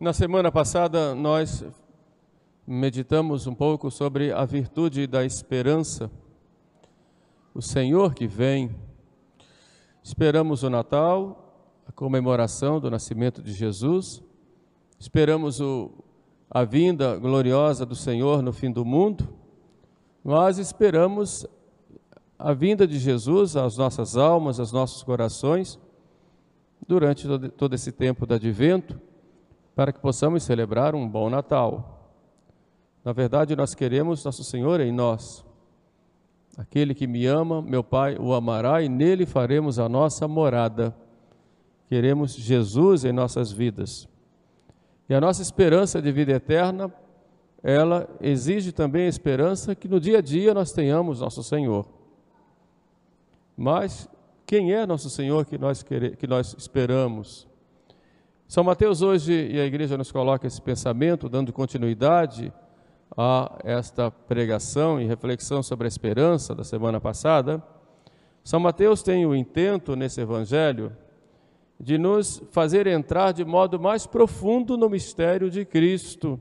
Na 0.00 0.12
semana 0.12 0.50
passada, 0.50 1.14
nós 1.14 1.64
meditamos 2.66 3.46
um 3.46 3.54
pouco 3.54 3.92
sobre 3.92 4.32
a 4.32 4.44
virtude 4.44 5.06
da 5.06 5.24
esperança, 5.24 6.10
o 7.54 7.62
Senhor 7.62 8.12
que 8.12 8.26
vem. 8.26 8.74
Esperamos 10.02 10.64
o 10.64 10.68
Natal, 10.68 11.80
a 11.86 11.92
comemoração 11.92 12.80
do 12.80 12.90
nascimento 12.90 13.40
de 13.40 13.52
Jesus, 13.52 14.20
esperamos 14.98 15.60
o, 15.60 15.92
a 16.50 16.64
vinda 16.64 17.16
gloriosa 17.16 17.86
do 17.86 17.94
Senhor 17.94 18.42
no 18.42 18.52
fim 18.52 18.72
do 18.72 18.84
mundo, 18.84 19.28
mas 20.24 20.58
esperamos 20.58 21.46
a 22.36 22.52
vinda 22.52 22.84
de 22.84 22.98
Jesus 22.98 23.56
às 23.56 23.76
nossas 23.76 24.16
almas, 24.16 24.58
aos 24.58 24.72
nossos 24.72 25.04
corações, 25.04 25.78
durante 26.84 27.28
todo 27.50 27.74
esse 27.74 27.92
tempo 27.92 28.26
do 28.26 28.34
advento 28.34 29.00
para 29.74 29.92
que 29.92 29.98
possamos 29.98 30.42
celebrar 30.42 30.94
um 30.94 31.08
bom 31.08 31.28
Natal. 31.28 32.12
Na 33.04 33.12
verdade, 33.12 33.56
nós 33.56 33.74
queremos 33.74 34.24
Nosso 34.24 34.44
Senhor 34.44 34.80
em 34.80 34.92
nós. 34.92 35.44
Aquele 36.56 36.94
que 36.94 37.06
me 37.06 37.26
ama, 37.26 37.60
meu 37.60 37.82
Pai 37.82 38.16
o 38.16 38.32
amará 38.32 38.80
e 38.80 38.88
nele 38.88 39.26
faremos 39.26 39.78
a 39.78 39.88
nossa 39.88 40.28
morada. 40.28 40.94
Queremos 41.88 42.34
Jesus 42.34 43.04
em 43.04 43.12
nossas 43.12 43.50
vidas. 43.50 44.08
E 45.08 45.14
a 45.14 45.20
nossa 45.20 45.42
esperança 45.42 46.00
de 46.00 46.10
vida 46.12 46.32
eterna, 46.32 46.92
ela 47.62 48.08
exige 48.20 48.72
também 48.72 49.06
a 49.06 49.08
esperança 49.08 49.74
que 49.74 49.88
no 49.88 49.98
dia 49.98 50.18
a 50.18 50.20
dia 50.22 50.54
nós 50.54 50.72
tenhamos 50.72 51.20
nosso 51.20 51.42
Senhor. 51.42 51.86
Mas 53.56 54.08
quem 54.46 54.72
é 54.72 54.86
nosso 54.86 55.10
Senhor 55.10 55.44
que 55.44 55.58
nós, 55.58 55.82
que 55.82 56.26
nós 56.26 56.54
esperamos? 56.56 57.48
São 58.46 58.62
Mateus 58.62 59.00
hoje, 59.00 59.32
e 59.32 59.58
a 59.58 59.64
igreja 59.64 59.96
nos 59.96 60.12
coloca 60.12 60.46
esse 60.46 60.60
pensamento, 60.60 61.28
dando 61.28 61.52
continuidade 61.52 62.52
a 63.16 63.58
esta 63.64 64.10
pregação 64.10 65.00
e 65.00 65.06
reflexão 65.06 65.62
sobre 65.62 65.86
a 65.86 65.88
esperança 65.88 66.54
da 66.54 66.62
semana 66.62 67.00
passada. 67.00 67.62
São 68.42 68.60
Mateus 68.60 69.02
tem 69.02 69.24
o 69.24 69.34
intento 69.34 69.96
nesse 69.96 70.20
evangelho 70.20 70.94
de 71.80 71.96
nos 71.96 72.42
fazer 72.50 72.86
entrar 72.86 73.32
de 73.32 73.44
modo 73.44 73.80
mais 73.80 74.06
profundo 74.06 74.76
no 74.76 74.90
mistério 74.90 75.50
de 75.50 75.64
Cristo 75.64 76.38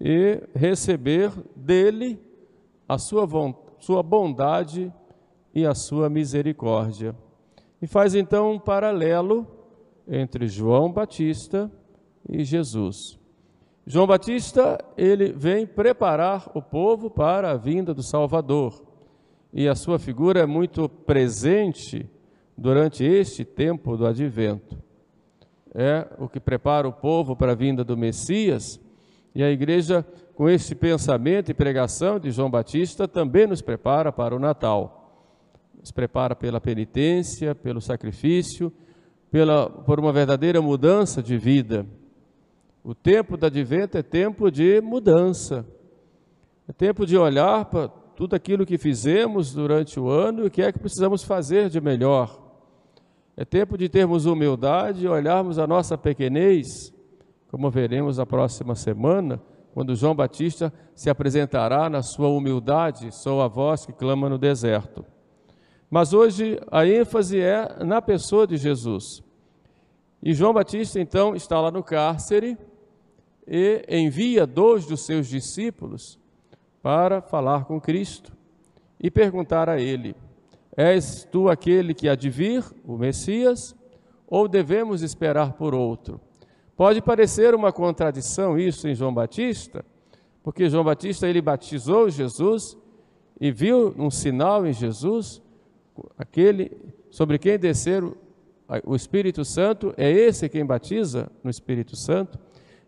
e 0.00 0.42
receber 0.54 1.30
dele 1.54 2.18
a 2.88 2.98
sua, 2.98 3.28
sua 3.78 4.02
bondade 4.02 4.92
e 5.54 5.66
a 5.66 5.74
sua 5.74 6.08
misericórdia. 6.08 7.14
E 7.80 7.86
faz 7.86 8.14
então 8.14 8.52
um 8.52 8.58
paralelo 8.58 9.55
entre 10.08 10.46
João 10.46 10.92
Batista 10.92 11.70
e 12.28 12.44
Jesus. 12.44 13.18
João 13.86 14.06
Batista, 14.06 14.84
ele 14.96 15.32
vem 15.32 15.66
preparar 15.66 16.50
o 16.54 16.62
povo 16.62 17.08
para 17.08 17.52
a 17.52 17.56
vinda 17.56 17.94
do 17.94 18.02
Salvador. 18.02 18.84
E 19.52 19.68
a 19.68 19.74
sua 19.74 19.98
figura 19.98 20.40
é 20.40 20.46
muito 20.46 20.88
presente 20.88 22.08
durante 22.56 23.04
este 23.04 23.44
tempo 23.44 23.96
do 23.96 24.06
advento. 24.06 24.76
É 25.72 26.06
o 26.18 26.28
que 26.28 26.40
prepara 26.40 26.88
o 26.88 26.92
povo 26.92 27.36
para 27.36 27.52
a 27.52 27.54
vinda 27.54 27.84
do 27.84 27.96
Messias. 27.96 28.80
E 29.34 29.42
a 29.42 29.50
igreja, 29.50 30.04
com 30.34 30.48
este 30.48 30.74
pensamento 30.74 31.50
e 31.50 31.54
pregação 31.54 32.18
de 32.18 32.30
João 32.30 32.50
Batista, 32.50 33.06
também 33.06 33.46
nos 33.46 33.62
prepara 33.62 34.10
para 34.10 34.34
o 34.34 34.38
Natal. 34.38 35.30
Nos 35.78 35.92
prepara 35.92 36.34
pela 36.34 36.60
penitência, 36.60 37.54
pelo 37.54 37.80
sacrifício 37.80 38.72
pela, 39.30 39.68
por 39.68 39.98
uma 39.98 40.12
verdadeira 40.12 40.60
mudança 40.60 41.22
de 41.22 41.36
vida. 41.36 41.86
O 42.82 42.94
tempo 42.94 43.36
da 43.36 43.48
advento 43.48 43.98
é 43.98 44.02
tempo 44.02 44.50
de 44.50 44.80
mudança, 44.80 45.66
é 46.68 46.72
tempo 46.72 47.04
de 47.04 47.16
olhar 47.16 47.64
para 47.64 47.88
tudo 47.88 48.34
aquilo 48.34 48.64
que 48.64 48.78
fizemos 48.78 49.52
durante 49.52 50.00
o 50.00 50.08
ano 50.08 50.44
e 50.44 50.46
o 50.46 50.50
que 50.50 50.62
é 50.62 50.72
que 50.72 50.78
precisamos 50.78 51.22
fazer 51.22 51.68
de 51.68 51.80
melhor. 51.80 52.42
É 53.36 53.44
tempo 53.44 53.76
de 53.76 53.88
termos 53.88 54.24
humildade 54.24 55.04
e 55.04 55.08
olharmos 55.08 55.58
a 55.58 55.66
nossa 55.66 55.98
pequenez, 55.98 56.94
como 57.48 57.70
veremos 57.70 58.16
na 58.16 58.24
próxima 58.24 58.74
semana, 58.74 59.42
quando 59.74 59.94
João 59.94 60.14
Batista 60.14 60.72
se 60.94 61.10
apresentará 61.10 61.90
na 61.90 62.02
sua 62.02 62.28
humildade, 62.28 63.14
sou 63.14 63.42
a 63.42 63.48
voz 63.48 63.84
que 63.84 63.92
clama 63.92 64.26
no 64.30 64.38
deserto. 64.38 65.04
Mas 65.90 66.14
hoje 66.14 66.58
a 66.70 66.86
ênfase 66.86 67.38
é 67.38 67.84
na 67.84 68.00
pessoa 68.00 68.46
de 68.46 68.56
Jesus. 68.56 69.22
E 70.22 70.32
João 70.34 70.52
Batista 70.52 71.00
então 71.00 71.34
está 71.34 71.60
lá 71.60 71.70
no 71.70 71.82
cárcere 71.82 72.56
e 73.46 73.84
envia 73.88 74.46
dois 74.46 74.86
dos 74.86 75.04
seus 75.04 75.28
discípulos 75.28 76.18
para 76.82 77.20
falar 77.20 77.64
com 77.64 77.80
Cristo 77.80 78.32
e 79.00 79.10
perguntar 79.10 79.68
a 79.68 79.80
ele: 79.80 80.16
És 80.76 81.26
tu 81.30 81.48
aquele 81.48 81.94
que 81.94 82.08
há 82.08 82.14
de 82.14 82.28
vir, 82.28 82.64
o 82.84 82.96
Messias, 82.96 83.74
ou 84.26 84.48
devemos 84.48 85.02
esperar 85.02 85.52
por 85.52 85.74
outro? 85.74 86.20
Pode 86.76 87.00
parecer 87.00 87.54
uma 87.54 87.72
contradição 87.72 88.58
isso 88.58 88.86
em 88.86 88.94
João 88.94 89.14
Batista, 89.14 89.84
porque 90.42 90.68
João 90.68 90.84
Batista 90.84 91.26
ele 91.28 91.40
batizou 91.40 92.10
Jesus 92.10 92.76
e 93.40 93.50
viu 93.50 93.94
um 93.96 94.10
sinal 94.10 94.66
em 94.66 94.72
Jesus 94.72 95.42
aquele 96.18 96.70
sobre 97.10 97.38
quem 97.38 97.58
desceram 97.58 98.14
o 98.84 98.94
Espírito 98.94 99.44
Santo, 99.44 99.94
é 99.96 100.10
esse 100.10 100.48
quem 100.48 100.64
batiza 100.64 101.30
no 101.42 101.50
Espírito 101.50 101.96
Santo. 101.96 102.38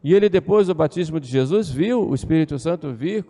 E 0.02 0.14
ele, 0.14 0.28
depois 0.28 0.66
do 0.66 0.74
batismo 0.74 1.20
de 1.20 1.28
Jesus, 1.28 1.68
viu 1.70 2.08
o 2.08 2.14
Espírito 2.14 2.58
Santo 2.58 2.92
vir 2.92 3.24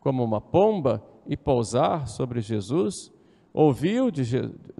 como 0.00 0.22
uma 0.22 0.40
pomba 0.40 1.02
e 1.26 1.36
pousar 1.36 2.08
sobre 2.08 2.40
Jesus. 2.40 3.12
Ouviu 3.52 4.10
de, 4.10 4.24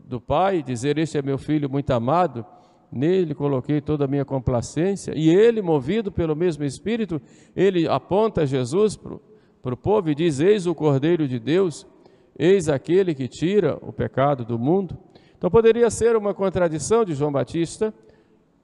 do 0.04 0.20
Pai 0.20 0.62
dizer: 0.62 0.98
Este 0.98 1.18
é 1.18 1.22
meu 1.22 1.38
filho 1.38 1.68
muito 1.70 1.90
amado, 1.92 2.44
nele 2.90 3.34
coloquei 3.34 3.80
toda 3.80 4.04
a 4.04 4.08
minha 4.08 4.24
complacência. 4.24 5.12
E 5.16 5.28
ele, 5.28 5.62
movido 5.62 6.10
pelo 6.12 6.34
mesmo 6.34 6.64
Espírito, 6.64 7.20
ele 7.54 7.86
aponta 7.88 8.46
Jesus 8.46 8.96
para 8.96 9.74
o 9.74 9.76
povo 9.76 10.10
e 10.10 10.14
diz: 10.14 10.40
Eis 10.40 10.66
o 10.66 10.74
Cordeiro 10.74 11.26
de 11.26 11.38
Deus 11.38 11.86
Eis 12.38 12.68
aquele 12.68 13.14
que 13.14 13.28
tira 13.28 13.78
o 13.80 13.92
pecado 13.92 14.44
do 14.44 14.58
mundo. 14.58 14.98
Então 15.36 15.50
poderia 15.50 15.90
ser 15.90 16.16
uma 16.16 16.32
contradição 16.32 17.04
de 17.04 17.14
João 17.14 17.32
Batista 17.32 17.92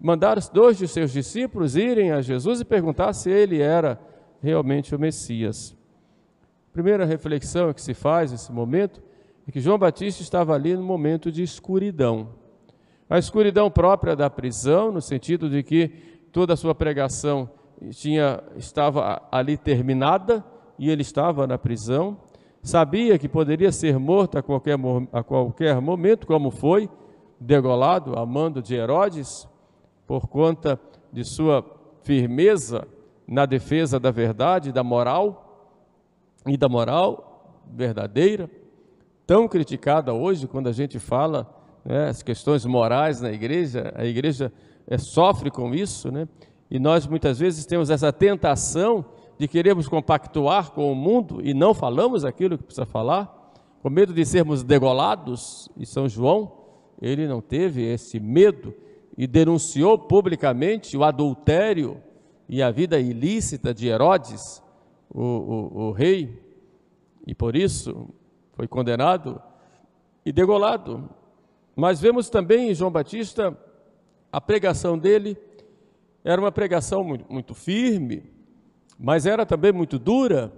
mandar 0.01 0.39
dois 0.53 0.79
de 0.79 0.89
seus 0.89 1.13
discípulos 1.13 1.77
irem 1.77 2.11
a 2.11 2.23
Jesus 2.23 2.61
e 2.61 2.65
perguntar 2.65 3.13
se 3.13 3.31
ele 3.31 3.61
era 3.61 4.01
realmente 4.43 4.95
o 4.95 4.99
Messias. 4.99 5.77
A 6.71 6.73
primeira 6.73 7.05
reflexão 7.05 7.75
que 7.75 7.83
se 7.83 7.93
faz 7.93 8.33
nesse 8.33 8.51
momento 8.51 9.03
é 9.47 9.53
que 9.53 9.61
João 9.61 9.79
Batista 9.79 10.23
estava 10.23 10.55
ali 10.55 10.75
no 10.75 10.83
momento 10.83 11.31
de 11.31 11.43
escuridão. 11.43 12.29
A 13.09 13.19
escuridão 13.19 13.71
própria 13.71 14.17
da 14.17 14.31
prisão, 14.31 14.91
no 14.91 15.03
sentido 15.03 15.51
de 15.51 15.63
que 15.63 15.89
toda 16.33 16.55
a 16.55 16.57
sua 16.57 16.75
pregação 16.75 17.51
tinha, 17.91 18.43
estava 18.57 19.23
ali 19.31 19.57
terminada 19.57 20.45
e 20.79 20.89
ele 20.89 21.03
estava 21.03 21.47
na 21.47 21.59
prisão 21.59 22.17
sabia 22.63 23.19
que 23.19 23.29
poderia 23.29 23.73
ser 23.73 23.99
morto 23.99 24.39
a 24.39 24.43
qualquer, 24.43 24.79
a 25.13 25.23
qualquer 25.23 25.81
momento, 25.81 26.27
como 26.27 26.51
foi 26.51 26.89
degolado 27.39 28.19
a 28.19 28.27
mando 28.27 28.63
de 28.63 28.75
Herodes, 28.75 29.49
por 30.07 30.29
conta 30.29 30.79
de 31.13 31.25
sua 31.25 31.65
firmeza 32.03 32.87
na 33.27 33.47
defesa 33.47 33.99
da 33.99 34.11
verdade, 34.11 34.73
da 34.73 34.83
moral 34.83 35.71
e 36.47 36.57
da 36.57 36.69
moral 36.69 37.63
verdadeira, 37.73 38.51
tão 39.27 39.47
criticada 39.47 40.13
hoje 40.13 40.49
quando 40.49 40.69
a 40.69 40.73
gente 40.73 40.99
fala 40.99 41.49
né, 41.85 42.09
as 42.09 42.23
questões 42.23 42.65
morais 42.65 43.21
na 43.21 43.31
igreja, 43.31 43.93
a 43.95 44.05
igreja 44.05 44.53
é, 44.87 44.99
sofre 44.99 45.51
com 45.51 45.73
isso, 45.75 46.11
né? 46.11 46.27
E 46.71 46.79
nós 46.79 47.07
muitas 47.07 47.39
vezes 47.39 47.67
temos 47.67 47.91
essa 47.91 48.13
tentação 48.13 49.05
de 49.41 49.49
queremos 49.49 49.89
compactuar 49.89 50.71
com 50.71 50.93
o 50.93 50.95
mundo 50.95 51.41
e 51.43 51.55
não 51.55 51.73
falamos 51.73 52.27
aquilo 52.27 52.59
que 52.59 52.65
precisa 52.65 52.85
falar, 52.85 53.55
com 53.83 53.89
medo 53.89 54.13
de 54.13 54.23
sermos 54.27 54.63
degolados, 54.63 55.67
e 55.79 55.87
São 55.87 56.07
João, 56.07 56.53
ele 57.01 57.27
não 57.27 57.41
teve 57.41 57.83
esse 57.83 58.21
medo 58.21 58.75
e 59.17 59.27
denunciou 59.27 59.99
publicamente 59.99 60.95
o 60.95 61.03
adultério 61.03 62.03
e 62.51 62.63
a 62.63 62.71
vida 62.71 63.01
ilícita 63.01 63.73
de 63.73 63.89
Herodes, 63.89 64.63
o, 65.09 65.23
o, 65.23 65.79
o 65.85 65.93
rei, 65.93 66.39
e 67.27 67.35
por 67.35 67.57
isso 67.57 68.11
foi 68.53 68.69
condenado 68.69 69.41
e 70.23 70.31
degolado. 70.31 71.09
Mas 71.75 71.99
vemos 71.99 72.29
também 72.29 72.69
em 72.69 72.75
João 72.75 72.91
Batista 72.91 73.59
a 74.31 74.39
pregação 74.39 74.99
dele 74.99 75.35
era 76.23 76.39
uma 76.39 76.53
pregação 76.53 77.03
muito, 77.03 77.25
muito 77.33 77.55
firme, 77.55 78.39
mas 79.01 79.25
era 79.25 79.47
também 79.47 79.73
muito 79.73 79.99
dura. 79.99 80.53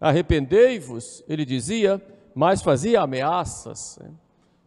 Arrependei-vos, 0.00 1.24
ele 1.28 1.44
dizia, 1.44 2.00
mas 2.32 2.62
fazia 2.62 3.00
ameaças. 3.02 3.98
Né? 4.00 4.10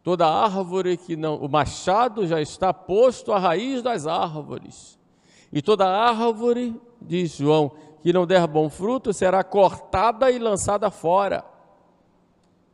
Toda 0.03 0.27
árvore 0.27 0.97
que 0.97 1.15
não, 1.15 1.37
o 1.37 1.49
machado 1.49 2.27
já 2.27 2.41
está 2.41 2.73
posto 2.73 3.31
à 3.31 3.39
raiz 3.39 3.81
das 3.81 4.05
árvores. 4.05 4.99
E 5.51 5.61
toda 5.61 5.87
árvore, 5.87 6.75
diz 7.01 7.37
João, 7.37 7.71
que 8.03 8.11
não 8.11 8.27
der 8.27 8.45
bom 8.45 8.69
fruto 8.69 9.13
será 9.13 9.43
cortada 9.43 10.29
e 10.29 10.37
lançada 10.37 10.91
fora. 10.91 11.45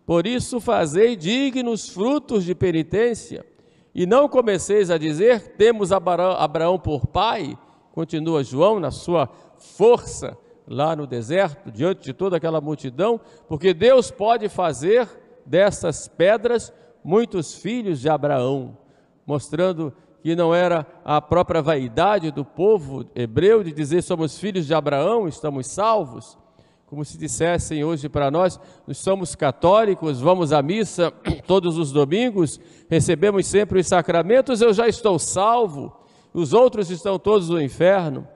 Por 0.06 0.26
isso, 0.26 0.60
fazei 0.60 1.16
dignos 1.16 1.88
frutos 1.88 2.44
de 2.44 2.56
penitência, 2.56 3.46
e 3.94 4.06
não 4.06 4.28
comeceis 4.28 4.90
a 4.90 4.98
dizer: 4.98 5.56
temos 5.56 5.92
Abraão 5.92 6.80
por 6.80 7.06
pai, 7.08 7.58
continua 7.94 8.44
João 8.44 8.80
na 8.80 8.90
sua 8.92 9.30
força 9.62 10.38
lá 10.68 10.96
no 10.96 11.08
deserto, 11.08 11.72
diante 11.72 12.04
de 12.04 12.14
toda 12.14 12.38
aquela 12.38 12.62
multidão, 12.62 13.20
porque 13.48 13.74
Deus 13.74 14.12
pode 14.12 14.50
fazer 14.50 15.08
dessas 15.46 16.08
pedras 16.08 16.74
muitos 17.04 17.56
filhos 17.56 18.00
de 18.00 18.10
Abraão, 18.10 18.78
mostrando 19.26 19.94
que 20.22 20.36
não 20.36 20.54
era 20.54 20.86
a 21.04 21.20
própria 21.20 21.62
vaidade 21.62 22.32
do 22.32 22.46
povo 22.46 23.06
hebreu 23.16 23.64
de 23.64 23.72
dizer 23.72 24.04
somos 24.04 24.38
filhos 24.38 24.68
de 24.68 24.74
Abraão, 24.74 25.28
estamos 25.28 25.68
salvos, 25.68 26.38
como 26.86 27.04
se 27.04 27.18
dissessem 27.18 27.84
hoje 27.84 28.08
para 28.08 28.30
nós, 28.30 28.60
nós 28.86 28.98
somos 28.98 29.34
católicos, 29.34 30.20
vamos 30.20 30.54
à 30.54 30.62
missa 30.62 31.12
todos 31.48 31.78
os 31.78 31.92
domingos, 31.92 32.60
recebemos 32.90 33.48
sempre 33.48 33.80
os 33.80 33.88
sacramentos, 33.88 34.62
eu 34.62 34.74
já 34.74 34.88
estou 34.88 35.18
salvo, 35.18 35.96
os 36.34 36.54
outros 36.54 36.90
estão 36.90 37.18
todos 37.18 37.50
no 37.50 37.62
inferno. 37.62 38.28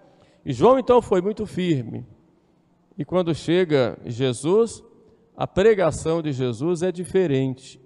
E 0.46 0.54
João 0.54 0.78
então 0.78 1.02
foi 1.02 1.22
muito 1.22 1.46
firme. 1.46 2.06
E 2.98 3.04
quando 3.04 3.34
chega 3.34 3.98
Jesus, 4.06 4.84
a 5.36 5.48
pregação 5.48 6.22
de 6.22 6.32
Jesus 6.32 6.82
é 6.82 6.92
diferente. 6.92 7.82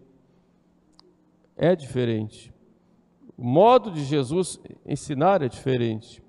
É 1.55 1.75
diferente. 1.75 2.53
O 3.37 3.43
modo 3.43 3.89
de 3.89 4.03
Jesus 4.03 4.59
ensinar 4.85 5.41
é 5.41 5.47
diferente. 5.47 6.21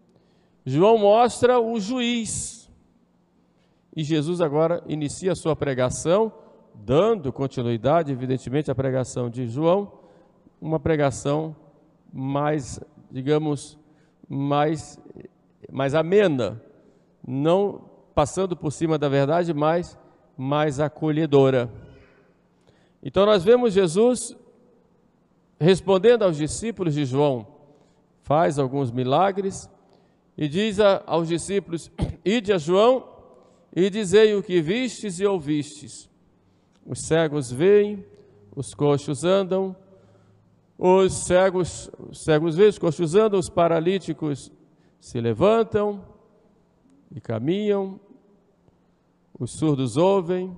João 0.64 0.98
mostra 0.98 1.58
o 1.60 1.80
juiz. 1.80 2.70
E 3.94 4.04
Jesus 4.04 4.40
agora 4.40 4.82
inicia 4.86 5.32
a 5.32 5.36
sua 5.36 5.56
pregação, 5.56 6.32
dando 6.74 7.32
continuidade, 7.32 8.12
evidentemente, 8.12 8.70
à 8.70 8.74
pregação 8.74 9.28
de 9.28 9.46
João, 9.48 9.92
uma 10.60 10.78
pregação 10.78 11.56
mais, 12.12 12.80
digamos, 13.10 13.78
mais, 14.28 14.98
mais 15.70 15.94
amena, 15.94 16.62
não 17.26 17.88
passando 18.14 18.56
por 18.56 18.72
cima 18.72 18.98
da 18.98 19.08
verdade, 19.08 19.54
mas 19.54 19.98
mais 20.36 20.80
acolhedora. 20.80 21.70
Então 23.02 23.24
nós 23.24 23.44
vemos 23.44 23.72
Jesus 23.72 24.36
respondendo 25.60 26.22
aos 26.22 26.38
discípulos 26.38 26.94
de 26.94 27.04
João, 27.04 27.46
faz 28.22 28.58
alguns 28.58 28.90
milagres 28.90 29.68
e 30.36 30.48
diz 30.48 30.80
a, 30.80 31.02
aos 31.06 31.28
discípulos: 31.28 31.90
Ide 32.24 32.52
a 32.52 32.58
João 32.58 33.06
e 33.76 33.90
dizei 33.90 34.34
o 34.34 34.42
que 34.42 34.62
vistes 34.62 35.20
e 35.20 35.26
ouvistes. 35.26 36.08
Os 36.86 37.02
cegos 37.02 37.52
veem, 37.52 38.04
os 38.56 38.74
coxos 38.74 39.22
andam, 39.22 39.76
os 40.78 41.12
cegos, 41.12 41.90
os 42.08 42.24
cegos 42.24 42.56
veem, 42.56 42.70
os 42.70 42.78
coxos 42.78 43.14
andam, 43.14 43.38
os 43.38 43.50
paralíticos 43.50 44.50
se 45.00 45.20
levantam 45.20 46.04
e 47.10 47.20
caminham, 47.20 47.98
os 49.38 49.52
surdos 49.52 49.96
ouvem, 49.96 50.56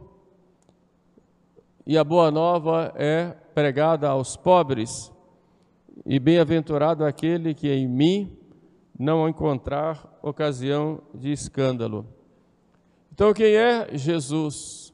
e 1.87 1.97
a 1.97 2.05
boa 2.05 2.31
nova 2.31 2.93
é 2.97 3.31
pregada 3.55 4.09
aos 4.09 4.37
pobres, 4.37 5.13
e 6.05 6.19
bem-aventurado 6.19 7.05
aquele 7.05 7.55
que 7.55 7.71
em 7.71 7.87
mim 7.87 8.37
não 8.99 9.29
encontrar 9.29 10.19
ocasião 10.23 11.01
de 11.15 11.31
escândalo. 11.33 12.07
Então, 13.13 13.33
quem 13.33 13.55
é 13.55 13.97
Jesus? 13.97 14.93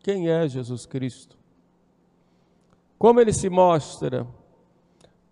Quem 0.00 0.28
é 0.28 0.46
Jesus 0.48 0.86
Cristo? 0.86 1.36
Como 2.98 3.20
ele 3.20 3.32
se 3.32 3.48
mostra? 3.48 4.26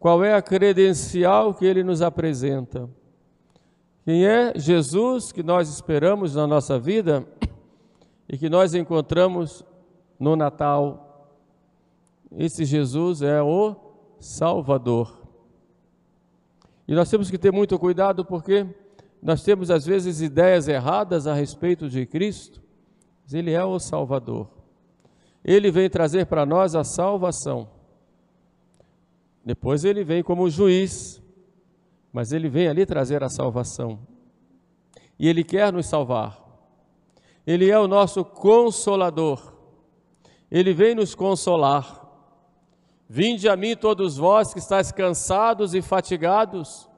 Qual 0.02 0.24
é 0.24 0.34
a 0.34 0.42
credencial 0.42 1.54
que 1.54 1.64
ele 1.64 1.84
nos 1.84 2.02
apresenta? 2.02 2.90
Quem 4.04 4.26
é 4.26 4.52
Jesus 4.58 5.30
que 5.30 5.44
nós 5.44 5.68
esperamos 5.68 6.34
na 6.34 6.44
nossa 6.44 6.76
vida 6.76 7.24
e 8.28 8.36
que 8.36 8.48
nós 8.50 8.74
encontramos 8.74 9.64
no 10.18 10.34
Natal. 10.34 11.38
Esse 12.36 12.64
Jesus 12.64 13.22
é 13.22 13.40
o 13.40 13.76
Salvador. 14.18 15.22
E 16.88 16.96
nós 16.96 17.08
temos 17.08 17.30
que 17.30 17.38
ter 17.38 17.52
muito 17.52 17.78
cuidado 17.78 18.24
porque 18.24 18.66
nós 19.22 19.44
temos 19.44 19.70
às 19.70 19.86
vezes 19.86 20.20
ideias 20.20 20.66
erradas 20.66 21.28
a 21.28 21.32
respeito 21.32 21.88
de 21.88 22.04
Cristo, 22.06 22.60
mas 23.22 23.34
Ele 23.34 23.52
é 23.52 23.64
o 23.64 23.78
Salvador. 23.78 24.48
Ele 25.44 25.70
vem 25.70 25.88
trazer 25.88 26.26
para 26.26 26.44
nós 26.44 26.74
a 26.74 26.82
salvação. 26.82 27.81
Depois 29.44 29.84
ele 29.84 30.04
vem 30.04 30.22
como 30.22 30.48
juiz, 30.48 31.20
mas 32.12 32.32
ele 32.32 32.48
vem 32.48 32.68
ali 32.68 32.86
trazer 32.86 33.22
a 33.22 33.28
salvação. 33.28 33.98
E 35.18 35.28
ele 35.28 35.42
quer 35.42 35.72
nos 35.72 35.86
salvar. 35.86 36.40
Ele 37.46 37.70
é 37.70 37.78
o 37.78 37.88
nosso 37.88 38.24
consolador. 38.24 39.52
Ele 40.50 40.72
vem 40.72 40.94
nos 40.94 41.14
consolar. 41.14 42.00
Vinde 43.08 43.48
a 43.48 43.56
mim 43.56 43.76
todos 43.76 44.16
vós 44.16 44.52
que 44.52 44.58
estáis 44.58 44.92
cansados 44.92 45.74
e 45.74 45.82
fatigados, 45.82 46.88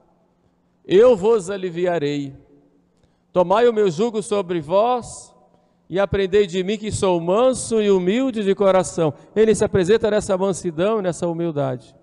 eu 0.85 1.15
vos 1.15 1.49
aliviarei. 1.49 2.35
Tomai 3.33 3.67
o 3.67 3.73
meu 3.73 3.89
jugo 3.89 4.21
sobre 4.21 4.61
vós 4.61 5.35
e 5.89 5.99
aprendei 5.99 6.47
de 6.47 6.63
mim 6.63 6.77
que 6.77 6.91
sou 6.91 7.19
manso 7.19 7.81
e 7.81 7.91
humilde 7.91 8.43
de 8.43 8.55
coração. 8.55 9.13
Ele 9.35 9.53
se 9.53 9.65
apresenta 9.65 10.09
nessa 10.09 10.37
mansidão, 10.37 11.01
nessa 11.01 11.27
humildade. 11.27 11.95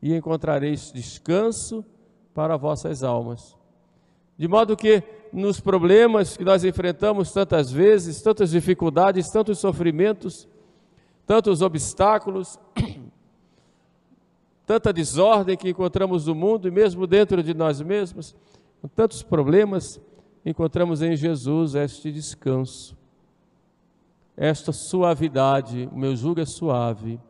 E 0.00 0.14
encontrareis 0.14 0.92
descanso 0.92 1.84
para 2.34 2.56
vossas 2.56 3.02
almas. 3.02 3.56
De 4.36 4.46
modo 4.46 4.76
que 4.76 5.02
nos 5.32 5.58
problemas 5.58 6.36
que 6.36 6.44
nós 6.44 6.64
enfrentamos 6.64 7.32
tantas 7.32 7.70
vezes, 7.70 8.22
tantas 8.22 8.50
dificuldades, 8.50 9.28
tantos 9.30 9.58
sofrimentos, 9.58 10.48
tantos 11.26 11.60
obstáculos, 11.60 12.58
tanta 14.64 14.92
desordem 14.92 15.56
que 15.56 15.68
encontramos 15.68 16.26
no 16.26 16.34
mundo 16.34 16.68
e 16.68 16.70
mesmo 16.70 17.06
dentro 17.06 17.42
de 17.42 17.52
nós 17.52 17.80
mesmos, 17.80 18.34
tantos 18.94 19.22
problemas, 19.22 20.00
encontramos 20.44 21.02
em 21.02 21.16
Jesus 21.16 21.74
este 21.74 22.12
descanso, 22.12 22.96
esta 24.36 24.72
suavidade. 24.72 25.88
O 25.92 25.98
meu 25.98 26.14
jugo 26.14 26.40
é 26.40 26.46
suave, 26.46 27.20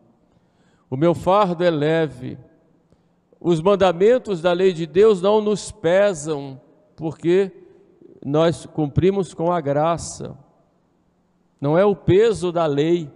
o 0.91 0.97
meu 0.97 1.15
fardo 1.15 1.65
é 1.65 1.71
leve. 1.71 2.39
Os 3.41 3.61
mandamentos 3.61 4.43
da 4.43 4.53
lei 4.53 4.73
de 4.73 4.87
Deus 4.87 5.23
não 5.23 5.41
nos 5.41 5.71
pesam, 5.71 6.61
porque 6.97 7.53
nós 8.25 8.67
cumprimos 8.67 9.33
com 9.33 9.53
a 9.53 9.61
graça. 9.61 10.37
Não 11.61 11.79
é 11.79 11.85
o 11.85 11.95
peso 11.95 12.51
da 12.51 12.67
lei, 12.67 13.11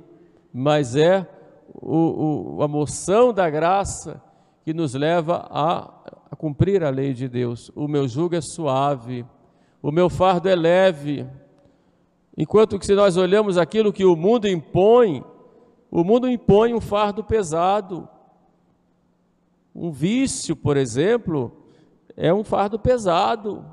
mas 0.52 0.95
é 0.95 1.29
o, 1.75 2.57
o, 2.57 2.62
a 2.62 2.69
moção 2.69 3.33
da 3.33 3.49
graça 3.50 4.23
que 4.64 4.73
nos 4.73 4.95
leva 4.95 5.47
a, 5.50 5.93
a 6.31 6.37
cumprir 6.37 6.85
a 6.85 6.91
lei 6.91 7.12
de 7.12 7.29
Deus. 7.29 7.71
O 7.75 7.88
meu 7.88 8.07
jugo 8.07 8.37
é 8.37 8.41
suave, 8.41 9.26
o 9.83 9.91
meu 9.91 10.09
fardo 10.09 10.49
é 10.49 10.55
leve. 10.55 11.26
Enquanto 12.37 12.79
que 12.79 12.87
se 12.87 12.95
nós 12.95 13.17
olhamos 13.17 13.59
aquilo 13.59 13.93
que 13.93 14.05
o 14.05 14.14
mundo 14.14 14.49
impõe, 14.49 15.25
o 15.91 16.05
mundo 16.05 16.29
impõe 16.29 16.73
um 16.73 16.81
fardo 16.81 17.25
pesado. 17.25 18.09
Um 19.75 19.91
vício, 19.91 20.55
por 20.55 20.76
exemplo, 20.76 21.52
é 22.17 22.33
um 22.33 22.45
fardo 22.45 22.79
pesado. 22.79 23.64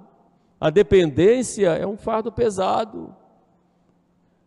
A 0.59 0.69
dependência 0.69 1.69
é 1.69 1.85
um 1.85 1.97
fardo 1.97 2.31
pesado. 2.31 3.15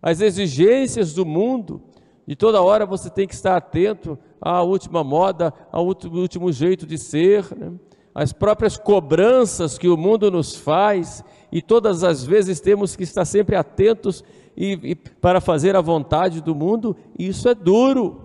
As 0.01 0.21
exigências 0.21 1.15
do 1.15 1.25
mundo, 1.25 1.81
de 2.27 2.35
toda 2.35 2.63
hora 2.63 2.85
você 2.85 3.09
tem 3.09 3.27
que 3.27 3.35
estar 3.35 3.57
atento 3.57 4.19
à 4.41 4.63
última 4.63 5.05
moda, 5.05 5.53
ao 5.71 5.87
último 5.87 6.51
jeito 6.51 6.87
de 6.87 6.99
ser, 6.99 7.47
né? 7.57 7.73
as 8.15 8.33
próprias 8.33 8.77
cobranças 8.77 9.79
que 9.79 9.89
o 9.89 9.97
mundo 9.97 10.31
nos 10.31 10.57
faz, 10.57 11.25
e 11.51 11.63
todas 11.63 12.03
as 12.03 12.25
vezes 12.25 12.61
temos 12.61 12.97
que 12.97 13.05
estar 13.05 13.25
sempre 13.25 13.57
atentos 13.57 14.25
e, 14.57 14.79
e 14.83 14.95
para 14.95 15.41
fazer 15.41 15.77
a 15.77 15.81
vontade 15.81 16.41
do 16.41 16.55
mundo, 16.55 16.97
e 17.19 17.29
isso 17.29 17.49
é 17.49 17.55
duro, 17.55 18.22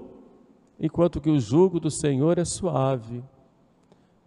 enquanto 0.80 1.22
que 1.22 1.30
o 1.30 1.40
jugo 1.40 1.80
do 1.80 1.90
Senhor 1.90 2.38
é 2.38 2.46
suave, 2.46 3.24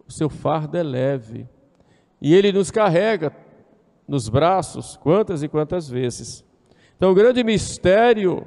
o 0.07 0.11
seu 0.11 0.29
fardo 0.29 0.77
é 0.77 0.83
leve, 0.83 1.47
e 2.21 2.33
ele 2.33 2.51
nos 2.51 2.69
carrega 2.69 3.35
nos 4.07 4.27
braços 4.29 4.97
quantas 4.97 5.41
e 5.41 5.47
quantas 5.47 5.89
vezes. 5.89 6.43
Então, 6.97 7.11
o 7.11 7.15
grande 7.15 7.43
mistério 7.43 8.45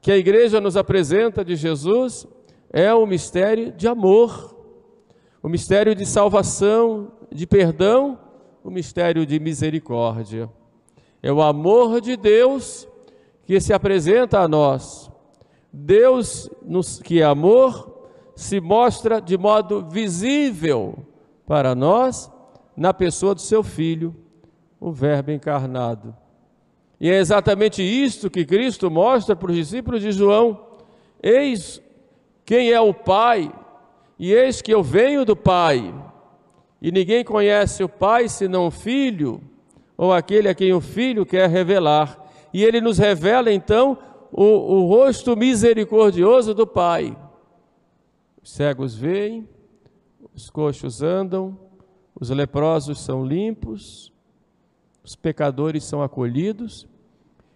que 0.00 0.12
a 0.12 0.16
igreja 0.16 0.60
nos 0.60 0.76
apresenta 0.76 1.44
de 1.44 1.56
Jesus 1.56 2.28
é 2.70 2.94
o 2.94 3.06
mistério 3.06 3.72
de 3.72 3.88
amor. 3.88 4.54
o 5.42 5.48
mistério 5.48 5.94
de 5.94 6.04
salvação, 6.04 7.12
de 7.32 7.46
perdão, 7.46 8.18
o 8.64 8.70
mistério 8.70 9.24
de 9.24 9.38
misericórdia. 9.38 10.50
É 11.22 11.32
o 11.32 11.40
amor 11.40 12.00
de 12.00 12.16
Deus 12.16 12.88
que 13.44 13.60
se 13.60 13.72
apresenta 13.72 14.40
a 14.40 14.48
nós. 14.48 15.08
Deus, 15.72 16.48
que 17.02 17.20
é 17.20 17.24
amor, 17.24 18.10
se 18.34 18.60
mostra 18.60 19.20
de 19.20 19.36
modo 19.38 19.86
visível 19.88 20.98
para 21.46 21.74
nós 21.74 22.30
na 22.76 22.92
pessoa 22.92 23.34
do 23.34 23.40
seu 23.40 23.62
Filho, 23.62 24.14
o 24.78 24.92
Verbo 24.92 25.30
encarnado. 25.30 26.14
E 27.00 27.10
é 27.10 27.18
exatamente 27.18 27.82
isto 27.82 28.30
que 28.30 28.44
Cristo 28.44 28.90
mostra 28.90 29.34
para 29.34 29.50
os 29.50 29.56
discípulos 29.56 30.00
de 30.00 30.12
João: 30.12 30.66
Eis 31.22 31.80
quem 32.44 32.70
é 32.70 32.80
o 32.80 32.94
Pai, 32.94 33.52
e 34.18 34.32
eis 34.32 34.62
que 34.62 34.72
eu 34.72 34.82
venho 34.82 35.24
do 35.24 35.36
Pai. 35.36 35.94
E 36.80 36.92
ninguém 36.92 37.24
conhece 37.24 37.82
o 37.82 37.88
Pai 37.88 38.28
senão 38.28 38.66
o 38.66 38.70
Filho, 38.70 39.40
ou 39.96 40.12
aquele 40.12 40.48
a 40.48 40.54
quem 40.54 40.72
o 40.72 40.80
Filho 40.80 41.24
quer 41.24 41.48
revelar. 41.48 42.22
E 42.52 42.62
ele 42.64 42.80
nos 42.80 42.98
revela 42.98 43.52
então 43.52 43.98
o, 44.36 44.44
o 44.44 44.86
rosto 44.86 45.34
misericordioso 45.34 46.52
do 46.52 46.66
Pai. 46.66 47.16
Os 48.42 48.52
cegos 48.52 48.94
veem, 48.94 49.48
os 50.34 50.50
coxos 50.50 51.02
andam, 51.02 51.58
os 52.14 52.28
leprosos 52.28 53.00
são 53.00 53.24
limpos, 53.24 54.12
os 55.02 55.16
pecadores 55.16 55.84
são 55.84 56.02
acolhidos. 56.02 56.86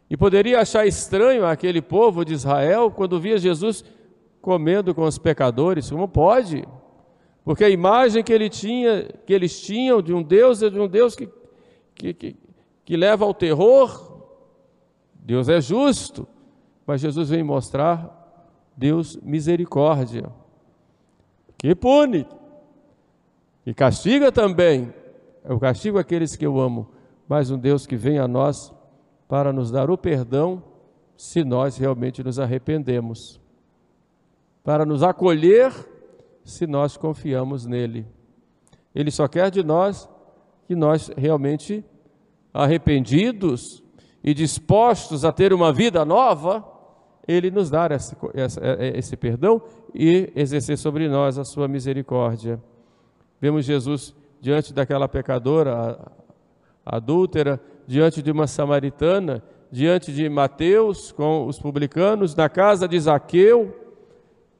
E 0.09 0.17
poderia 0.17 0.61
achar 0.61 0.87
estranho 0.87 1.45
aquele 1.45 1.83
povo 1.83 2.25
de 2.25 2.33
Israel 2.33 2.91
quando 2.91 3.21
via 3.21 3.37
Jesus 3.37 3.85
comendo 4.41 4.95
com 4.95 5.05
os 5.05 5.19
pecadores. 5.19 5.91
Como 5.91 6.09
pode? 6.09 6.67
Porque 7.45 7.63
a 7.63 7.71
imagem 7.71 8.25
que, 8.25 8.33
ele 8.33 8.49
tinha, 8.49 9.03
que 9.27 9.35
eles 9.35 9.61
tinham 9.61 10.01
de 10.01 10.15
um 10.15 10.23
Deus 10.23 10.63
é 10.63 10.71
de 10.71 10.81
um 10.81 10.89
Deus 10.89 11.15
que, 11.15 11.29
que, 11.95 12.15
que, 12.15 12.37
que 12.87 12.97
leva 12.97 13.27
ao 13.27 13.35
terror. 13.35 14.09
Deus 15.15 15.49
é 15.49 15.61
justo, 15.61 16.27
mas 16.91 17.01
Jesus 17.01 17.31
vem 17.31 17.43
mostrar 17.45 18.45
Deus 18.77 19.17
misericórdia, 19.23 20.31
que 21.57 21.75
pune, 21.75 22.27
e 23.65 23.73
castiga 23.73 24.33
também. 24.33 24.93
Eu 25.45 25.59
castigo 25.61 25.99
aqueles 25.99 26.35
que 26.35 26.45
eu 26.45 26.59
amo 26.59 26.91
mas 27.31 27.49
um 27.49 27.57
Deus 27.57 27.87
que 27.87 27.95
vem 27.95 28.19
a 28.19 28.27
nós 28.27 28.75
para 29.29 29.53
nos 29.53 29.71
dar 29.71 29.89
o 29.89 29.97
perdão 29.97 30.61
se 31.17 31.45
nós 31.45 31.77
realmente 31.77 32.25
nos 32.25 32.41
arrependemos, 32.41 33.41
para 34.65 34.85
nos 34.85 35.05
acolher 35.05 35.73
se 36.43 36.67
nós 36.67 36.97
confiamos 36.97 37.67
nele. 37.67 38.05
Ele 38.93 39.13
só 39.13 39.29
quer 39.29 39.49
de 39.49 39.63
nós 39.63 40.09
que 40.67 40.75
nós 40.75 41.09
realmente 41.17 41.85
arrependidos 42.53 43.81
e 44.25 44.35
dispostos 44.35 45.25
a 45.25 45.31
ter 45.31 45.53
uma 45.53 45.73
vida 45.73 46.05
nova, 46.05 46.67
ele 47.31 47.51
nos 47.51 47.71
dar 47.71 47.93
esse, 47.93 48.17
esse 48.95 49.17
perdão 49.17 49.63
e 49.95 50.33
exercer 50.35 50.77
sobre 50.77 51.09
nós 51.09 51.39
a 51.39 51.45
sua 51.45 51.69
misericórdia. 51.69 52.61
Vemos 53.41 53.65
Jesus 53.65 54.15
diante 54.41 54.73
daquela 54.73 55.09
pecadora, 55.09 55.99
adúltera, 56.85 57.61
diante 57.87 58.21
de 58.23 58.31
uma 58.31 58.47
samaritana, 58.47 59.43
diante 59.71 60.13
de 60.13 60.29
Mateus 60.29 61.13
com 61.13 61.47
os 61.47 61.59
publicanos, 61.59 62.35
na 62.35 62.49
casa 62.49 62.89
de 62.89 62.99
Zaqueu. 62.99 63.77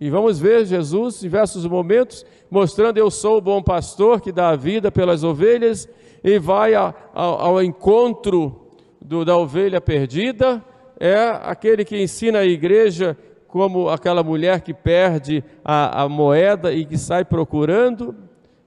E 0.01 0.09
vamos 0.09 0.39
ver 0.39 0.65
Jesus 0.65 1.19
em 1.19 1.23
diversos 1.23 1.67
momentos 1.67 2.25
mostrando: 2.51 2.99
Eu 2.99 3.11
sou 3.11 3.39
o 3.39 3.43
bom 3.43 3.63
pastor 3.63 4.21
que 4.21 4.33
dá 4.33 4.51
a 4.51 4.57
vida 4.57 4.91
pelas 4.93 5.25
ovelhas 5.25 5.89
e 6.23 6.39
vai 6.39 6.75
a, 6.75 6.95
a, 7.13 7.23
ao 7.23 7.63
encontro 7.63 8.69
do, 9.01 9.25
da 9.25 9.37
ovelha 9.37 9.81
perdida. 9.81 10.65
É 11.01 11.17
aquele 11.43 11.83
que 11.83 12.01
ensina 12.01 12.41
a 12.41 12.45
igreja 12.45 13.17
como 13.49 13.89
aquela 13.89 14.23
mulher 14.23 14.61
que 14.61 14.75
perde 14.75 15.43
a, 15.65 16.03
a 16.03 16.09
moeda 16.09 16.73
e 16.73 16.85
que 16.85 16.99
sai 16.99 17.25
procurando. 17.25 18.15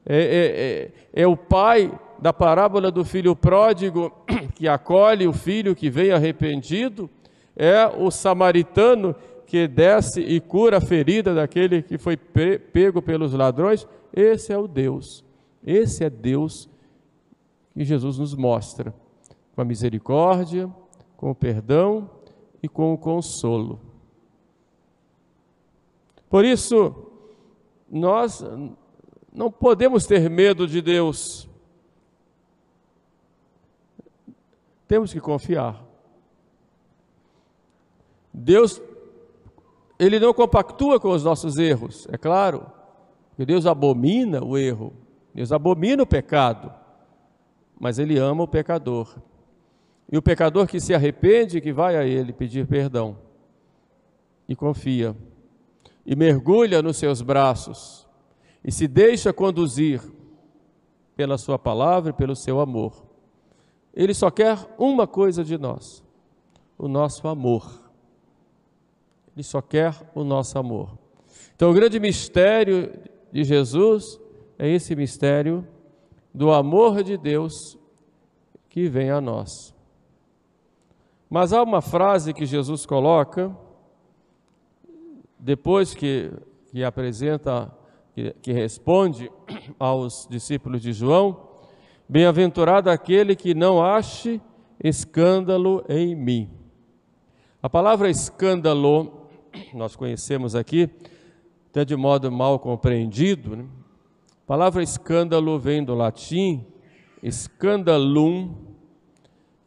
É, 0.03 0.17
é, 0.17 1.21
é, 1.21 1.21
é 1.21 1.27
o 1.27 1.37
pai 1.37 1.91
da 2.19 2.33
parábola 2.33 2.91
do 2.91 3.05
filho 3.05 3.35
pródigo 3.35 4.11
que 4.55 4.67
acolhe 4.67 5.27
o 5.27 5.31
filho 5.31 5.75
que 5.75 5.89
vem 5.89 6.11
arrependido, 6.11 7.09
é 7.55 7.85
o 7.85 8.09
samaritano 8.09 9.15
que 9.45 9.67
desce 9.67 10.19
e 10.19 10.39
cura 10.41 10.77
a 10.77 10.81
ferida 10.81 11.35
daquele 11.35 11.83
que 11.83 11.97
foi 11.97 12.17
pego 12.17 13.01
pelos 13.01 13.33
ladrões. 13.33 13.87
Esse 14.11 14.51
é 14.51 14.57
o 14.57 14.67
Deus, 14.67 15.23
esse 15.65 16.03
é 16.03 16.09
Deus 16.09 16.67
que 17.73 17.85
Jesus 17.85 18.17
nos 18.17 18.35
mostra, 18.35 18.93
com 19.55 19.61
a 19.61 19.65
misericórdia, 19.65 20.69
com 21.15 21.29
o 21.29 21.35
perdão 21.35 22.09
e 22.63 22.67
com 22.67 22.93
o 22.93 22.97
consolo. 22.97 23.79
Por 26.29 26.43
isso, 26.43 26.95
nós 27.87 28.43
não 29.31 29.51
podemos 29.51 30.07
ter 30.07 30.27
medo 30.29 30.65
de 30.65 30.81
Deus, 30.81 31.47
Temos 34.93 35.11
que 35.11 35.19
confiar. 35.19 35.83
Deus, 38.31 38.79
Ele 39.97 40.19
não 40.19 40.33
compactua 40.33 40.99
com 40.99 41.09
os 41.09 41.23
nossos 41.23 41.57
erros, 41.57 42.07
é 42.11 42.17
claro, 42.17 42.65
porque 43.29 43.43
Deus 43.43 43.65
abomina 43.65 44.43
o 44.43 44.55
erro, 44.55 44.93
Deus 45.33 45.51
abomina 45.51 46.03
o 46.03 46.05
pecado, 46.05 46.71
mas 47.79 47.97
Ele 47.97 48.19
ama 48.19 48.43
o 48.43 48.47
pecador. 48.47 49.15
E 50.11 50.17
o 50.17 50.21
pecador 50.21 50.67
que 50.67 50.79
se 50.79 50.93
arrepende, 50.93 51.61
que 51.61 51.73
vai 51.73 51.95
a 51.95 52.05
Ele 52.05 52.31
pedir 52.31 52.67
perdão 52.67 53.17
e 54.47 54.55
confia, 54.55 55.15
e 56.05 56.15
mergulha 56.15 56.81
nos 56.81 56.97
seus 56.97 57.21
braços, 57.21 58.07
e 58.63 58.71
se 58.71 58.87
deixa 58.87 59.31
conduzir 59.31 60.01
pela 61.15 61.37
Sua 61.37 61.57
palavra 61.57 62.11
e 62.11 62.13
pelo 62.13 62.35
seu 62.35 62.59
amor. 62.59 63.05
Ele 63.93 64.13
só 64.13 64.31
quer 64.31 64.57
uma 64.77 65.05
coisa 65.07 65.43
de 65.43 65.57
nós: 65.57 66.03
o 66.77 66.87
nosso 66.87 67.27
amor. 67.27 67.81
Ele 69.35 69.43
só 69.43 69.61
quer 69.61 69.95
o 70.13 70.23
nosso 70.23 70.57
amor. 70.59 70.97
Então, 71.55 71.71
o 71.71 71.73
grande 71.73 71.99
mistério 71.99 72.93
de 73.31 73.43
Jesus 73.43 74.19
é 74.57 74.69
esse 74.69 74.95
mistério 74.95 75.67
do 76.33 76.51
amor 76.51 77.03
de 77.03 77.17
Deus 77.17 77.77
que 78.69 78.87
vem 78.87 79.09
a 79.09 79.19
nós. 79.19 79.72
Mas 81.33 81.51
há 81.51 81.63
uma 81.63 81.81
frase 81.81 82.31
que 82.31 82.45
Jesus 82.45 82.85
coloca, 82.85 83.51
depois 85.39 85.95
que, 85.95 86.31
que 86.67 86.83
apresenta, 86.83 87.75
que, 88.13 88.35
que 88.39 88.51
responde 88.51 89.31
aos 89.79 90.27
discípulos 90.29 90.79
de 90.79 90.93
João, 90.93 91.49
Bem-aventurado 92.07 92.87
aquele 92.91 93.35
que 93.35 93.55
não 93.55 93.83
ache 93.83 94.39
escândalo 94.83 95.83
em 95.89 96.15
mim. 96.15 96.51
A 97.63 97.67
palavra 97.67 98.11
escândalo, 98.11 99.27
nós 99.73 99.95
conhecemos 99.95 100.53
aqui, 100.53 100.87
até 101.71 101.83
de 101.83 101.95
modo 101.95 102.31
mal 102.31 102.59
compreendido. 102.59 103.55
Né? 103.55 103.65
A 104.43 104.45
palavra 104.45 104.83
escândalo 104.83 105.57
vem 105.57 105.83
do 105.83 105.95
latim 105.95 106.63
scandalum, 107.27 108.72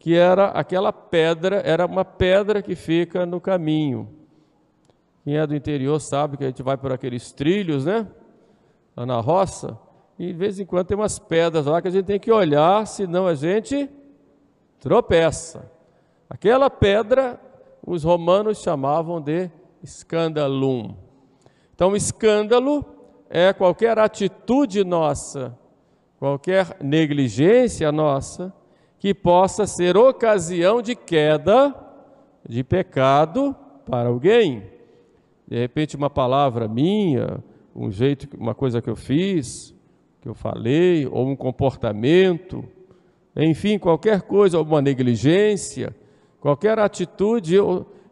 que 0.07 0.15
era 0.15 0.51
aquela 0.51 0.93
pedra, 0.93 1.57
era 1.65 1.85
uma 1.85 2.05
pedra 2.05 2.63
que 2.63 2.77
fica 2.77 3.27
no 3.27 3.41
caminho. 3.41 4.09
Quem 5.25 5.37
é 5.37 5.45
do 5.45 5.53
interior 5.53 5.99
sabe 5.99 6.37
que 6.37 6.45
a 6.45 6.47
gente 6.47 6.63
vai 6.63 6.77
por 6.77 6.93
aqueles 6.93 7.33
trilhos, 7.33 7.87
né? 7.87 8.07
Lá 8.97 9.05
na 9.05 9.19
roça, 9.19 9.77
e 10.17 10.29
de 10.29 10.33
vez 10.33 10.61
em 10.61 10.65
quando 10.65 10.87
tem 10.87 10.97
umas 10.97 11.19
pedras 11.19 11.67
lá 11.67 11.83
que 11.83 11.89
a 11.89 11.91
gente 11.91 12.05
tem 12.05 12.21
que 12.21 12.31
olhar, 12.31 12.87
senão 12.87 13.27
a 13.27 13.35
gente 13.35 13.91
tropeça. 14.79 15.69
Aquela 16.31 16.71
pedra 16.71 17.41
os 17.85 18.05
romanos 18.05 18.63
chamavam 18.63 19.21
de 19.21 19.51
escandalum. 19.83 20.95
Então, 21.75 21.97
escândalo 21.97 22.85
é 23.29 23.53
qualquer 23.53 23.99
atitude 23.99 24.85
nossa, 24.85 25.59
qualquer 26.17 26.77
negligência 26.81 27.91
nossa 27.91 28.55
que 29.07 29.15
possa 29.15 29.69
ser 29.69 29.97
ocasião 29.97 30.83
de 30.83 30.97
queda, 30.97 31.73
de 32.45 32.65
pecado 32.65 33.55
para 33.89 34.09
alguém. 34.09 34.65
De 35.47 35.57
repente, 35.57 35.95
uma 35.95 36.11
palavra 36.11 36.67
minha, 36.67 37.39
um 37.73 37.89
jeito, 37.89 38.29
uma 38.37 38.53
coisa 38.53 38.83
que 38.83 38.91
eu 38.91 38.97
fiz, 38.97 39.73
que 40.21 40.29
eu 40.29 40.35
falei, 40.35 41.07
ou 41.07 41.25
um 41.25 41.37
comportamento, 41.37 42.65
enfim, 43.37 43.79
qualquer 43.79 44.23
coisa, 44.23 44.61
uma 44.61 44.83
negligência, 44.83 45.95
qualquer 46.41 46.77
atitude 46.81 47.55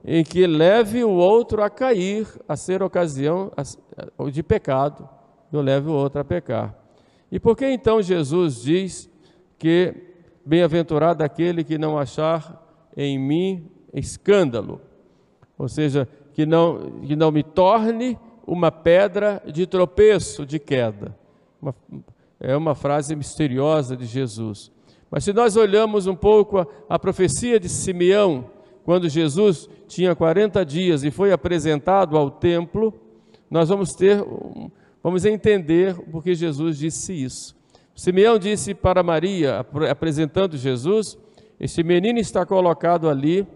em 0.05 0.23
que 0.23 0.47
leve 0.47 1.03
o 1.03 1.11
outro 1.11 1.61
a 1.61 1.69
cair, 1.69 2.25
a 2.47 2.55
ser 2.55 2.85
ocasião 2.85 3.51
de 4.31 4.45
pecado, 4.45 5.09
eu 5.53 5.61
leve 5.61 5.89
o 5.89 5.93
outro 5.93 6.21
a 6.21 6.25
pecar. 6.25 6.73
E 7.33 7.41
por 7.41 7.57
que 7.57 7.69
então 7.69 8.01
Jesus 8.01 8.63
diz 8.63 9.11
que 9.59 10.14
bem-aventurado 10.45 11.23
aquele 11.23 11.65
que 11.65 11.79
não 11.79 11.99
achar 11.99 12.63
em 12.97 13.19
mim 13.19 13.71
escândalo? 13.93 14.81
Ou 15.59 15.69
seja, 15.69 16.09
que 16.33 16.45
não, 16.45 17.01
que 17.01 17.15
não 17.15 17.31
me 17.31 17.43
torne 17.43 18.19
uma 18.47 18.71
pedra 18.71 19.43
de 19.47 19.67
tropeço, 19.67 20.45
de 20.45 20.59
queda. 20.59 21.17
Uma, 21.61 21.75
é 22.41 22.57
uma 22.57 22.75
frase 22.75 23.15
misteriosa 23.17 23.97
de 23.97 24.05
Jesus. 24.05 24.71
Mas 25.11 25.25
se 25.25 25.33
nós 25.33 25.57
olhamos 25.57 26.07
um 26.07 26.15
pouco 26.15 26.59
a, 26.59 26.67
a 26.89 26.99
profecia 26.99 27.59
de 27.59 27.69
Simeão, 27.69 28.51
quando 28.85 29.09
Jesus 29.09 29.69
tinha 29.87 30.15
40 30.15 30.65
dias 30.65 31.05
e 31.05 31.11
foi 31.11 31.33
apresentado 31.33 32.19
ao 32.19 32.31
templo, 32.31 32.93
nós 33.51 33.69
vamos 33.69 33.93
ter, 33.93 34.23
vamos 35.03 35.25
entender 35.25 35.95
porque 36.11 36.35
Jesus 36.35 36.79
disse 36.79 37.13
isso. 37.13 37.57
Simeão 37.95 38.39
disse 38.39 38.75
para 38.75 39.03
Maria, 39.03 39.65
apresentando 39.89 40.57
Jesus: 40.57 41.17
Este 41.61 41.83
menino 41.83 42.19
está 42.19 42.45
colocado 42.45 43.09
ali 43.09 43.47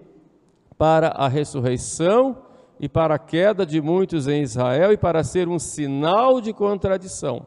para 0.76 1.08
a 1.08 1.26
ressurreição 1.26 2.36
e 2.78 2.88
para 2.88 3.16
a 3.16 3.18
queda 3.18 3.66
de 3.66 3.80
muitos 3.80 4.28
em 4.28 4.42
Israel 4.42 4.92
e 4.92 4.96
para 4.96 5.24
ser 5.24 5.48
um 5.48 5.58
sinal 5.58 6.40
de 6.40 6.52
contradição. 6.52 7.46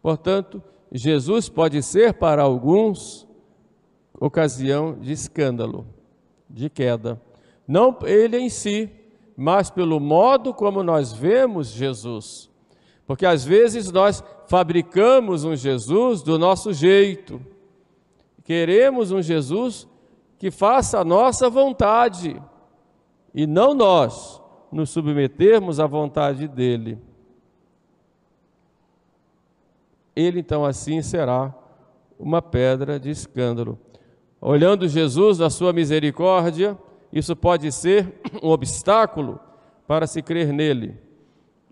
Portanto, 0.00 0.62
Jesus 0.92 1.48
pode 1.48 1.82
ser 1.82 2.14
para 2.14 2.42
alguns 2.42 3.26
ocasião 4.18 4.96
de 5.00 5.12
escândalo, 5.12 5.86
de 6.48 6.70
queda. 6.70 7.20
Não 7.66 7.96
ele 8.04 8.38
em 8.38 8.48
si, 8.48 8.90
mas 9.36 9.70
pelo 9.70 9.98
modo 9.98 10.54
como 10.54 10.82
nós 10.82 11.12
vemos 11.12 11.68
Jesus. 11.68 12.50
Porque 13.06 13.26
às 13.26 13.44
vezes 13.44 13.90
nós 13.90 14.22
fabricamos 14.50 15.44
um 15.44 15.54
Jesus 15.54 16.22
do 16.22 16.36
nosso 16.36 16.72
jeito. 16.72 17.40
Queremos 18.42 19.12
um 19.12 19.22
Jesus 19.22 19.86
que 20.40 20.50
faça 20.50 20.98
a 20.98 21.04
nossa 21.04 21.48
vontade 21.48 22.42
e 23.32 23.46
não 23.46 23.74
nós 23.74 24.42
nos 24.72 24.90
submetermos 24.90 25.78
à 25.78 25.86
vontade 25.86 26.48
dele. 26.48 26.98
Ele 30.16 30.40
então 30.40 30.64
assim 30.64 31.00
será 31.00 31.54
uma 32.18 32.42
pedra 32.42 32.98
de 32.98 33.08
escândalo. 33.08 33.78
Olhando 34.40 34.88
Jesus 34.88 35.38
na 35.38 35.48
sua 35.48 35.72
misericórdia, 35.72 36.76
isso 37.12 37.36
pode 37.36 37.70
ser 37.70 38.20
um 38.42 38.48
obstáculo 38.48 39.38
para 39.86 40.08
se 40.08 40.20
crer 40.20 40.52
nele. 40.52 40.98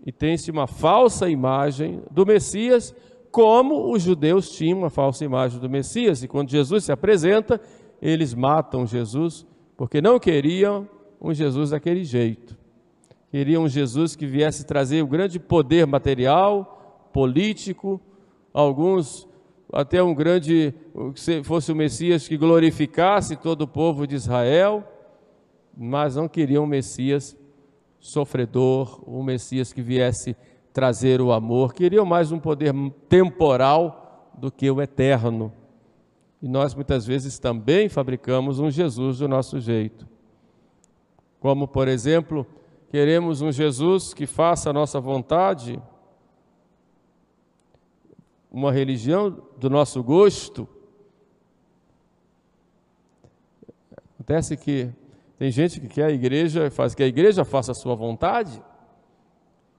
E 0.09 0.11
tem-se 0.11 0.49
uma 0.49 0.65
falsa 0.65 1.29
imagem 1.29 2.01
do 2.09 2.25
Messias, 2.25 2.95
como 3.29 3.93
os 3.93 4.01
judeus 4.01 4.49
tinham 4.49 4.79
uma 4.79 4.89
falsa 4.89 5.23
imagem 5.23 5.59
do 5.59 5.69
Messias. 5.69 6.23
E 6.23 6.27
quando 6.27 6.49
Jesus 6.49 6.85
se 6.85 6.91
apresenta, 6.91 7.61
eles 8.01 8.33
matam 8.33 8.87
Jesus, 8.87 9.45
porque 9.77 10.01
não 10.01 10.17
queriam 10.17 10.89
um 11.21 11.31
Jesus 11.31 11.69
daquele 11.69 12.03
jeito. 12.03 12.57
Queria 13.29 13.61
um 13.61 13.69
Jesus 13.69 14.15
que 14.15 14.25
viesse 14.25 14.65
trazer 14.65 15.03
o 15.03 15.05
um 15.05 15.09
grande 15.09 15.39
poder 15.39 15.85
material, 15.85 17.11
político, 17.13 18.01
alguns 18.51 19.27
até 19.71 20.01
um 20.01 20.15
grande, 20.15 20.73
se 21.13 21.43
fosse 21.43 21.71
o 21.71 21.75
Messias 21.75 22.27
que 22.27 22.35
glorificasse 22.35 23.35
todo 23.35 23.61
o 23.61 23.67
povo 23.67 24.07
de 24.07 24.15
Israel, 24.15 24.83
mas 25.77 26.15
não 26.15 26.27
queriam 26.27 26.63
um 26.63 26.67
Messias 26.67 27.37
sofredor, 27.99 29.03
um 29.07 29.21
Messias 29.23 29.73
que 29.73 29.81
viesse 29.81 30.35
trazer 30.71 31.19
o 31.19 31.31
amor, 31.31 31.73
queriam 31.73 32.05
mais 32.05 32.31
um 32.31 32.39
poder 32.39 32.73
temporal 33.07 34.31
do 34.33 34.51
que 34.51 34.69
o 34.69 34.81
eterno. 34.81 35.51
E 36.41 36.47
nós 36.47 36.73
muitas 36.73 37.05
vezes 37.05 37.37
também 37.37 37.89
fabricamos 37.89 38.59
um 38.59 38.71
Jesus 38.71 39.17
do 39.17 39.27
nosso 39.27 39.59
jeito. 39.59 40.07
Como, 41.39 41.67
por 41.67 41.87
exemplo, 41.87 42.45
queremos 42.89 43.41
um 43.41 43.51
Jesus 43.51 44.13
que 44.13 44.25
faça 44.25 44.69
a 44.69 44.73
nossa 44.73 44.99
vontade, 44.99 45.81
uma 48.51 48.71
religião 48.71 49.41
do 49.57 49.69
nosso 49.69 50.01
gosto. 50.01 50.67
Acontece 54.13 54.55
que 54.57 54.89
tem 55.39 55.49
gente 55.49 55.79
que 55.79 55.87
quer 55.87 56.03
a 56.03 56.11
igreja, 56.11 56.69
faz 56.69 56.93
que 56.93 57.01
a 57.01 57.07
igreja 57.07 57.45
faça 57.45 57.71
a 57.71 57.75
sua 57.75 57.95
vontade, 57.95 58.61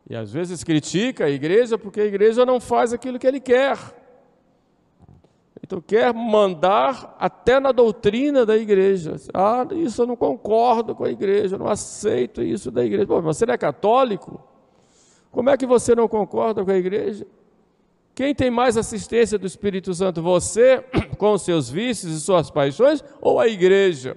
e 0.08 0.16
às 0.16 0.32
vezes 0.32 0.64
critica 0.64 1.26
a 1.26 1.30
igreja 1.30 1.76
porque 1.76 2.00
a 2.00 2.06
igreja 2.06 2.46
não 2.46 2.58
faz 2.58 2.94
aquilo 2.94 3.18
que 3.18 3.26
ele 3.26 3.40
quer. 3.40 3.76
Então 5.62 5.78
quer 5.78 6.14
mandar 6.14 7.14
até 7.20 7.60
na 7.60 7.72
doutrina 7.72 8.46
da 8.46 8.56
igreja. 8.56 9.16
Ah, 9.34 9.66
isso 9.72 10.00
eu 10.00 10.06
não 10.06 10.16
concordo 10.16 10.94
com 10.94 11.04
a 11.04 11.10
igreja, 11.10 11.56
eu 11.56 11.58
não 11.58 11.68
aceito 11.68 12.42
isso 12.42 12.70
da 12.70 12.82
igreja. 12.82 13.06
Pô, 13.06 13.20
você 13.20 13.44
não 13.44 13.52
é 13.52 13.58
católico? 13.58 14.42
Como 15.30 15.50
é 15.50 15.58
que 15.58 15.66
você 15.66 15.94
não 15.94 16.08
concorda 16.08 16.64
com 16.64 16.70
a 16.70 16.76
igreja? 16.76 17.26
Quem 18.14 18.34
tem 18.34 18.50
mais 18.50 18.78
assistência 18.78 19.38
do 19.38 19.46
Espírito 19.46 19.92
Santo? 19.92 20.22
Você, 20.22 20.82
com 21.18 21.36
seus 21.36 21.68
vícios 21.68 22.14
e 22.14 22.20
suas 22.20 22.50
paixões, 22.50 23.04
ou 23.20 23.38
a 23.38 23.46
igreja? 23.46 24.16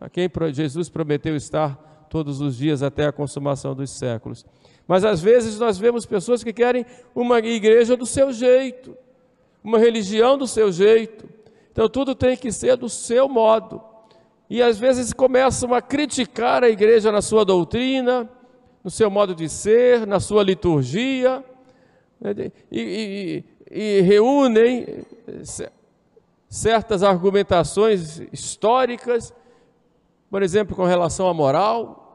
A 0.00 0.08
quem 0.08 0.30
Jesus 0.52 0.88
prometeu 0.88 1.36
estar 1.36 2.08
todos 2.08 2.40
os 2.40 2.56
dias 2.56 2.82
até 2.82 3.06
a 3.06 3.12
consumação 3.12 3.74
dos 3.74 3.90
séculos. 3.90 4.44
Mas 4.88 5.04
às 5.04 5.20
vezes 5.20 5.58
nós 5.58 5.78
vemos 5.78 6.06
pessoas 6.06 6.42
que 6.42 6.52
querem 6.52 6.84
uma 7.14 7.38
igreja 7.38 7.96
do 7.96 8.06
seu 8.06 8.32
jeito 8.32 8.96
uma 9.62 9.78
religião 9.78 10.36
do 10.36 10.46
seu 10.46 10.72
jeito. 10.72 11.28
Então 11.72 11.88
tudo 11.88 12.14
tem 12.14 12.36
que 12.36 12.50
ser 12.50 12.76
do 12.76 12.88
seu 12.88 13.28
modo. 13.28 13.80
E 14.48 14.60
às 14.62 14.78
vezes 14.78 15.12
começam 15.12 15.72
a 15.72 15.80
criticar 15.80 16.64
a 16.64 16.68
igreja 16.68 17.12
na 17.12 17.22
sua 17.22 17.44
doutrina, 17.44 18.28
no 18.82 18.90
seu 18.90 19.10
modo 19.10 19.34
de 19.34 19.48
ser, 19.48 20.06
na 20.06 20.18
sua 20.18 20.42
liturgia, 20.42 21.44
né, 22.20 22.50
e, 22.70 23.44
e, 23.70 23.98
e 23.98 24.00
reúnem 24.00 25.04
certas 26.48 27.04
argumentações 27.04 28.20
históricas, 28.32 29.32
por 30.30 30.42
exemplo, 30.42 30.76
com 30.76 30.84
relação 30.84 31.26
à 31.28 31.34
moral. 31.34 32.06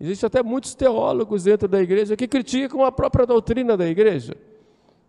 Existem 0.00 0.26
até 0.26 0.42
muitos 0.42 0.74
teólogos 0.74 1.44
dentro 1.44 1.68
da 1.68 1.80
igreja 1.80 2.16
que 2.16 2.26
criticam 2.26 2.84
a 2.84 2.90
própria 2.90 3.24
doutrina 3.24 3.76
da 3.76 3.86
igreja 3.86 4.36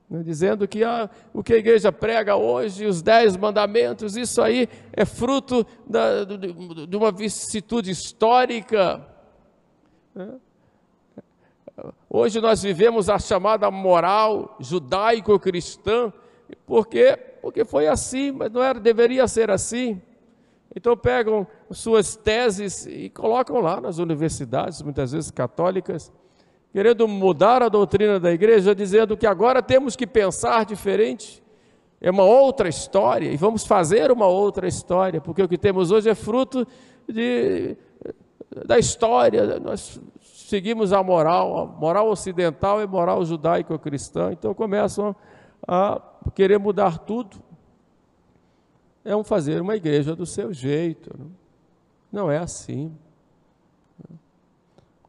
né, 0.09 0.21
dizendo 0.23 0.67
que 0.67 0.83
ah, 0.83 1.09
o 1.33 1.43
que 1.43 1.53
a 1.53 1.57
igreja 1.57 1.91
prega 1.91 2.35
hoje, 2.35 2.85
os 2.85 3.01
dez 3.01 3.35
mandamentos, 3.35 4.15
isso 4.15 4.41
aí 4.41 4.69
é 4.93 5.05
fruto 5.05 5.65
da, 5.85 6.23
de, 6.23 6.87
de 6.87 6.95
uma 6.97 7.11
vicissitude 7.11 7.91
histórica. 7.91 9.05
Né? 10.13 10.35
Hoje 12.09 12.39
nós 12.39 12.61
vivemos 12.61 13.09
a 13.09 13.19
chamada 13.19 13.69
moral 13.69 14.55
judaico-cristã, 14.59 16.13
porque 16.65 17.17
porque 17.41 17.63
foi 17.63 17.87
assim, 17.87 18.31
mas 18.31 18.51
não 18.51 18.63
era, 18.63 18.79
deveria 18.79 19.27
ser 19.27 19.51
assim. 19.51 20.01
Então 20.73 20.95
pegam 20.95 21.45
suas 21.71 22.15
teses 22.15 22.85
e 22.85 23.09
colocam 23.09 23.59
lá 23.59 23.81
nas 23.81 23.97
universidades, 23.97 24.81
muitas 24.81 25.11
vezes 25.11 25.31
católicas, 25.31 26.11
querendo 26.71 27.07
mudar 27.07 27.63
a 27.63 27.69
doutrina 27.69 28.19
da 28.19 28.31
igreja, 28.31 28.75
dizendo 28.75 29.15
que 29.15 29.25
agora 29.25 29.61
temos 29.61 29.95
que 29.95 30.05
pensar 30.05 30.65
diferente. 30.65 31.43
É 32.01 32.11
uma 32.11 32.23
outra 32.23 32.67
história 32.67 33.31
e 33.31 33.37
vamos 33.37 33.65
fazer 33.65 34.11
uma 34.11 34.27
outra 34.27 34.67
história, 34.67 35.21
porque 35.21 35.41
o 35.41 35.47
que 35.47 35.57
temos 35.57 35.91
hoje 35.91 36.09
é 36.09 36.15
fruto 36.15 36.67
de, 37.07 37.77
da 38.65 38.77
história. 38.77 39.59
Nós 39.59 39.99
seguimos 40.21 40.91
a 40.91 41.01
moral, 41.01 41.57
a 41.57 41.65
moral 41.65 42.09
ocidental 42.09 42.81
é 42.81 42.85
moral 42.85 43.23
judaico-cristã, 43.23 44.31
então 44.33 44.53
começam 44.53 45.15
a 45.67 46.01
querer 46.33 46.59
mudar 46.59 46.99
tudo. 46.99 47.37
É 49.05 49.15
um 49.15 49.23
fazer 49.23 49.61
uma 49.61 49.75
igreja 49.75 50.15
do 50.15 50.25
seu 50.25 50.51
jeito. 50.51 51.15
Não 52.11 52.31
é 52.31 52.39
assim. 52.39 52.91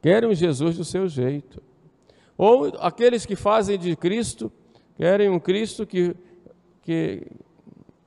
Querem 0.03 0.35
Jesus 0.35 0.77
do 0.77 0.85
seu 0.85 1.09
jeito. 1.09 1.63
Ou 2.37 2.67
aqueles 2.79 3.25
que 3.25 3.35
fazem 3.35 3.79
de 3.79 3.97
Cristo, 3.97 4.53
querem 4.97 5.31
um 5.31 5.41
Cristo 5.41 5.87
que, 5.87 6.15
que 6.83 7.27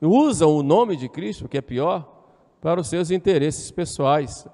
usam 0.00 0.50
o 0.56 0.62
nome 0.62 0.96
de 0.96 1.08
Cristo, 1.08 1.48
que 1.48 1.58
é 1.58 1.60
pior, 1.60 2.08
para 2.60 2.80
os 2.80 2.86
seus 2.86 3.10
interesses 3.10 3.72
pessoais, 3.72 4.46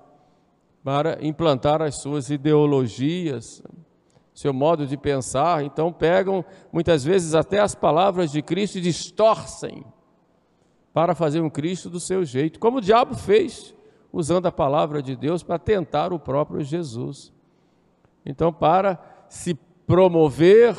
para 0.82 1.22
implantar 1.22 1.82
as 1.82 1.96
suas 1.96 2.30
ideologias, 2.30 3.62
seu 4.32 4.54
modo 4.54 4.86
de 4.86 4.96
pensar. 4.96 5.62
Então 5.62 5.92
pegam 5.92 6.42
muitas 6.72 7.04
vezes 7.04 7.34
até 7.34 7.60
as 7.60 7.74
palavras 7.74 8.32
de 8.32 8.40
Cristo 8.40 8.78
e 8.78 8.80
distorcem 8.80 9.84
para 10.96 11.14
fazer 11.14 11.42
um 11.42 11.50
Cristo 11.50 11.90
do 11.90 12.00
seu 12.00 12.24
jeito, 12.24 12.58
como 12.58 12.78
o 12.78 12.80
diabo 12.80 13.14
fez, 13.14 13.74
usando 14.10 14.46
a 14.46 14.50
palavra 14.50 15.02
de 15.02 15.14
Deus 15.14 15.42
para 15.42 15.58
tentar 15.58 16.10
o 16.10 16.18
próprio 16.18 16.64
Jesus. 16.64 17.34
Então, 18.24 18.50
para 18.50 18.98
se 19.28 19.52
promover 19.86 20.74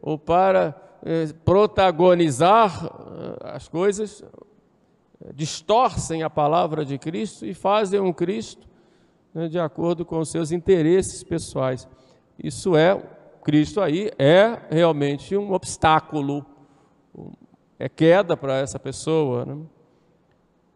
ou 0.00 0.16
para 0.16 0.74
eh, 1.04 1.26
protagonizar 1.44 2.82
eh, 2.82 3.50
as 3.50 3.68
coisas, 3.68 4.24
distorcem 5.34 6.22
a 6.22 6.30
palavra 6.30 6.82
de 6.82 6.96
Cristo 6.96 7.44
e 7.44 7.52
fazem 7.52 8.00
um 8.00 8.10
Cristo 8.10 8.66
né, 9.34 9.48
de 9.48 9.58
acordo 9.58 10.02
com 10.02 10.18
os 10.18 10.30
seus 10.30 10.50
interesses 10.50 11.22
pessoais. 11.22 11.86
Isso 12.42 12.74
é, 12.74 12.96
Cristo 13.44 13.82
aí 13.82 14.10
é 14.18 14.62
realmente 14.70 15.36
um 15.36 15.52
obstáculo, 15.52 16.42
é 17.78 17.88
queda 17.88 18.36
para 18.36 18.58
essa 18.58 18.78
pessoa. 18.78 19.44
Né? 19.44 19.56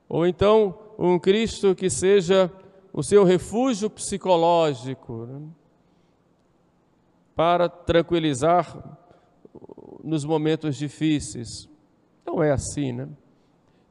Ou 0.09 0.27
então, 0.27 0.79
um 0.99 1.19
Cristo 1.19 1.75
que 1.75 1.91
seja 1.91 2.51
o 2.93 3.03
seu 3.03 3.25
refúgio 3.25 3.91
psicológico, 3.91 5.27
né? 5.27 5.41
para 7.35 7.69
tranquilizar 7.69 8.99
nos 10.05 10.25
momentos 10.25 10.77
difíceis. 10.77 11.69
Não 12.25 12.43
é 12.43 12.53
assim, 12.53 12.93
né? 12.93 13.09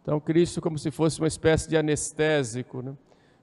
Então, 0.02 0.20
Cristo 0.20 0.62
como 0.62 0.78
se 0.78 0.90
fosse 0.90 1.20
uma 1.20 1.28
espécie 1.28 1.70
de 1.70 1.76
anestésico, 1.76 2.82
né? 2.82 2.96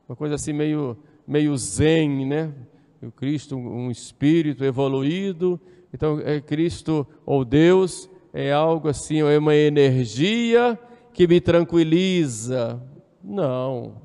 uma 0.09 0.17
coisa 0.17 0.37
assim 0.37 0.53
meio, 0.53 0.97
meio 1.27 1.57
zen, 1.57 2.27
né? 2.27 2.55
O 3.03 3.13
Cristo, 3.13 3.57
um 3.57 3.91
espírito 3.91 4.65
evoluído. 4.65 5.61
Então, 5.93 6.21
é 6.21 6.41
Cristo 6.41 7.07
ou 7.25 7.45
Deus 7.45 8.11
é 8.33 8.53
algo 8.53 8.89
assim, 8.89 9.21
é 9.21 9.39
uma 9.39 9.55
energia 9.55 10.79
que 11.13 11.27
me 11.27 11.41
tranquiliza. 11.41 12.81
Não. 13.23 14.01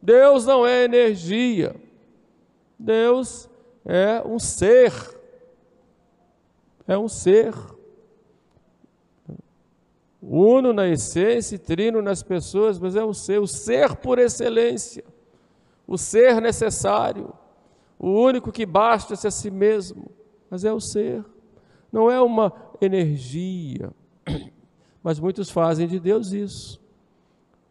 Deus 0.00 0.46
não 0.46 0.66
é 0.66 0.84
energia. 0.84 1.74
Deus 2.78 3.48
é 3.84 4.22
um 4.24 4.38
ser. 4.38 4.92
É 6.86 6.96
um 6.96 7.08
ser. 7.08 7.54
Uno 10.22 10.72
na 10.72 10.88
essência, 10.88 11.58
trino 11.58 12.00
nas 12.00 12.22
pessoas, 12.22 12.78
mas 12.78 12.96
é 12.96 13.04
um 13.04 13.12
ser, 13.12 13.40
o 13.40 13.46
ser 13.46 13.94
por 13.96 14.18
excelência, 14.18 15.04
o 15.86 15.98
ser 15.98 16.40
necessário, 16.40 17.30
o 17.98 18.08
único 18.08 18.50
que 18.50 18.64
basta-se 18.64 19.26
a 19.26 19.30
si 19.30 19.50
mesmo, 19.50 20.10
mas 20.48 20.64
é 20.64 20.72
o 20.72 20.80
ser, 20.80 21.22
não 21.92 22.10
é 22.10 22.18
uma 22.22 22.50
energia. 22.84 23.90
Mas 25.02 25.18
muitos 25.18 25.50
fazem 25.50 25.86
de 25.86 26.00
Deus 26.00 26.32
isso. 26.32 26.80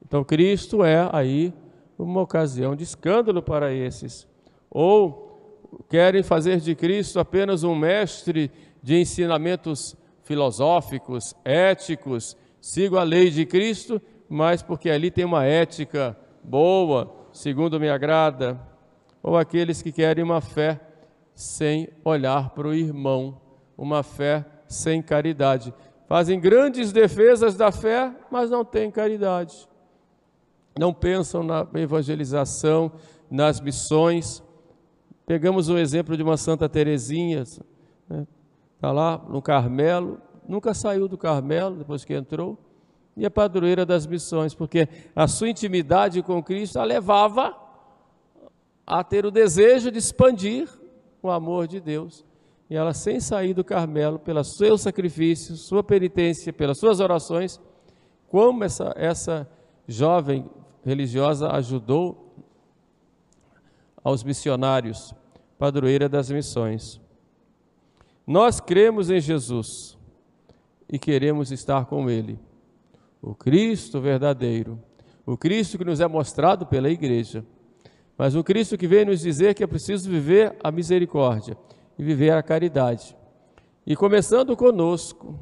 Então 0.05 0.23
Cristo 0.23 0.83
é 0.83 1.09
aí 1.11 1.53
uma 1.97 2.21
ocasião 2.21 2.75
de 2.75 2.83
escândalo 2.83 3.41
para 3.41 3.73
esses. 3.73 4.27
Ou 4.69 5.69
querem 5.89 6.23
fazer 6.23 6.59
de 6.59 6.75
Cristo 6.75 7.19
apenas 7.19 7.63
um 7.63 7.75
mestre 7.75 8.51
de 8.81 8.99
ensinamentos 8.99 9.95
filosóficos, 10.23 11.33
éticos, 11.43 12.37
sigo 12.59 12.97
a 12.97 13.03
lei 13.03 13.29
de 13.29 13.45
Cristo, 13.45 14.01
mas 14.29 14.61
porque 14.61 14.89
ali 14.89 15.11
tem 15.11 15.25
uma 15.25 15.45
ética 15.45 16.17
boa, 16.43 17.13
segundo 17.31 17.79
me 17.79 17.89
agrada, 17.89 18.59
ou 19.21 19.37
aqueles 19.37 19.81
que 19.81 19.91
querem 19.91 20.23
uma 20.23 20.41
fé 20.41 20.79
sem 21.33 21.89
olhar 22.03 22.49
para 22.51 22.67
o 22.67 22.73
irmão, 22.73 23.41
uma 23.77 24.03
fé 24.03 24.45
sem 24.73 25.01
caridade. 25.01 25.73
Fazem 26.07 26.39
grandes 26.39 26.91
defesas 26.91 27.55
da 27.55 27.71
fé, 27.71 28.13
mas 28.29 28.49
não 28.49 28.65
têm 28.65 28.91
caridade. 28.91 29.67
Não 30.77 30.93
pensam 30.93 31.43
na 31.43 31.67
evangelização, 31.75 32.91
nas 33.29 33.59
missões. 33.59 34.43
Pegamos 35.25 35.69
o 35.69 35.77
exemplo 35.77 36.17
de 36.17 36.23
uma 36.23 36.37
Santa 36.37 36.67
Teresinha, 36.67 37.41
está 37.41 37.63
né? 38.09 38.27
Tá 38.79 38.91
lá 38.91 39.17
no 39.29 39.41
Carmelo, 39.41 40.19
nunca 40.47 40.73
saiu 40.73 41.07
do 41.07 41.17
Carmelo 41.17 41.77
depois 41.77 42.03
que 42.03 42.13
entrou, 42.13 42.57
e 43.15 43.25
a 43.25 43.31
padroeira 43.31 43.85
das 43.85 44.05
missões, 44.05 44.53
porque 44.53 44.89
a 45.15 45.27
sua 45.27 45.49
intimidade 45.49 46.21
com 46.21 46.43
Cristo 46.43 46.79
a 46.79 46.83
levava 46.83 47.55
a 48.85 49.03
ter 49.03 49.25
o 49.25 49.31
desejo 49.31 49.89
de 49.89 49.99
expandir 49.99 50.67
o 51.21 51.29
amor 51.29 51.67
de 51.67 51.79
Deus. 51.79 52.25
E 52.73 52.75
ela, 52.75 52.91
sem 52.91 53.19
sair 53.19 53.53
do 53.53 53.63
Carmelo, 53.63 54.17
pelo 54.17 54.43
seu 54.43 54.79
sacrifício, 54.79 55.55
sua 55.55 55.83
penitência, 55.83 56.51
pelas 56.51 56.79
suas 56.79 56.99
orações, 56.99 57.61
como 58.27 58.63
essa, 58.63 58.91
essa 58.97 59.47
jovem 59.87 60.49
religiosa 60.83 61.51
ajudou 61.51 62.33
aos 64.03 64.23
missionários, 64.23 65.13
padroeira 65.55 66.09
das 66.09 66.31
missões. 66.31 66.99
Nós 68.25 68.59
cremos 68.59 69.11
em 69.11 69.21
Jesus 69.21 69.95
e 70.91 70.97
queremos 70.97 71.51
estar 71.51 71.85
com 71.85 72.09
Ele. 72.09 72.39
O 73.21 73.35
Cristo 73.35 74.01
verdadeiro, 74.01 74.81
o 75.27 75.37
Cristo 75.37 75.77
que 75.77 75.85
nos 75.85 75.99
é 75.99 76.07
mostrado 76.07 76.65
pela 76.65 76.89
igreja, 76.89 77.45
mas 78.17 78.33
o 78.33 78.43
Cristo 78.43 78.79
que 78.79 78.87
veio 78.87 79.05
nos 79.05 79.19
dizer 79.19 79.53
que 79.53 79.63
é 79.63 79.67
preciso 79.67 80.09
viver 80.09 80.57
a 80.63 80.71
misericórdia 80.71 81.55
e 81.97 82.03
viver 82.03 82.31
a 82.31 82.43
caridade. 82.43 83.15
E 83.85 83.95
começando 83.95 84.55
conosco, 84.55 85.39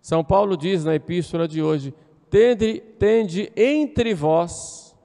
São 0.00 0.22
Paulo 0.24 0.56
diz 0.56 0.84
na 0.84 0.94
epístola 0.94 1.48
de 1.48 1.62
hoje: 1.62 1.94
tende, 2.28 2.80
tende 2.98 3.52
entre 3.56 4.14
vós 4.14 4.96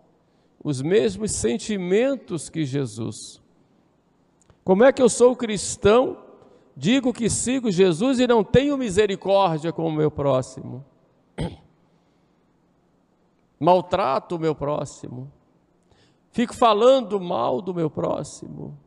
os 0.63 0.82
mesmos 0.82 1.32
sentimentos 1.32 2.49
que 2.49 2.65
Jesus. 2.65 3.41
Como 4.63 4.84
é 4.84 4.91
que 4.91 5.01
eu 5.01 5.10
sou 5.10 5.36
cristão 5.36 6.29
Digo 6.79 7.12
que 7.12 7.29
sigo 7.29 7.69
Jesus 7.69 8.21
e 8.21 8.25
não 8.25 8.41
tenho 8.41 8.77
misericórdia 8.77 9.73
com 9.73 9.86
o 9.86 9.91
meu 9.91 10.10
próximo. 10.10 10.86
Maltrato 13.60 14.38
o 14.38 14.39
meu 14.39 14.55
próximo. 14.55 15.29
Fico 16.32 16.55
falando 16.55 17.19
mal 17.19 17.62
do 17.62 17.73
meu 17.73 17.89
próximo. 17.89 18.79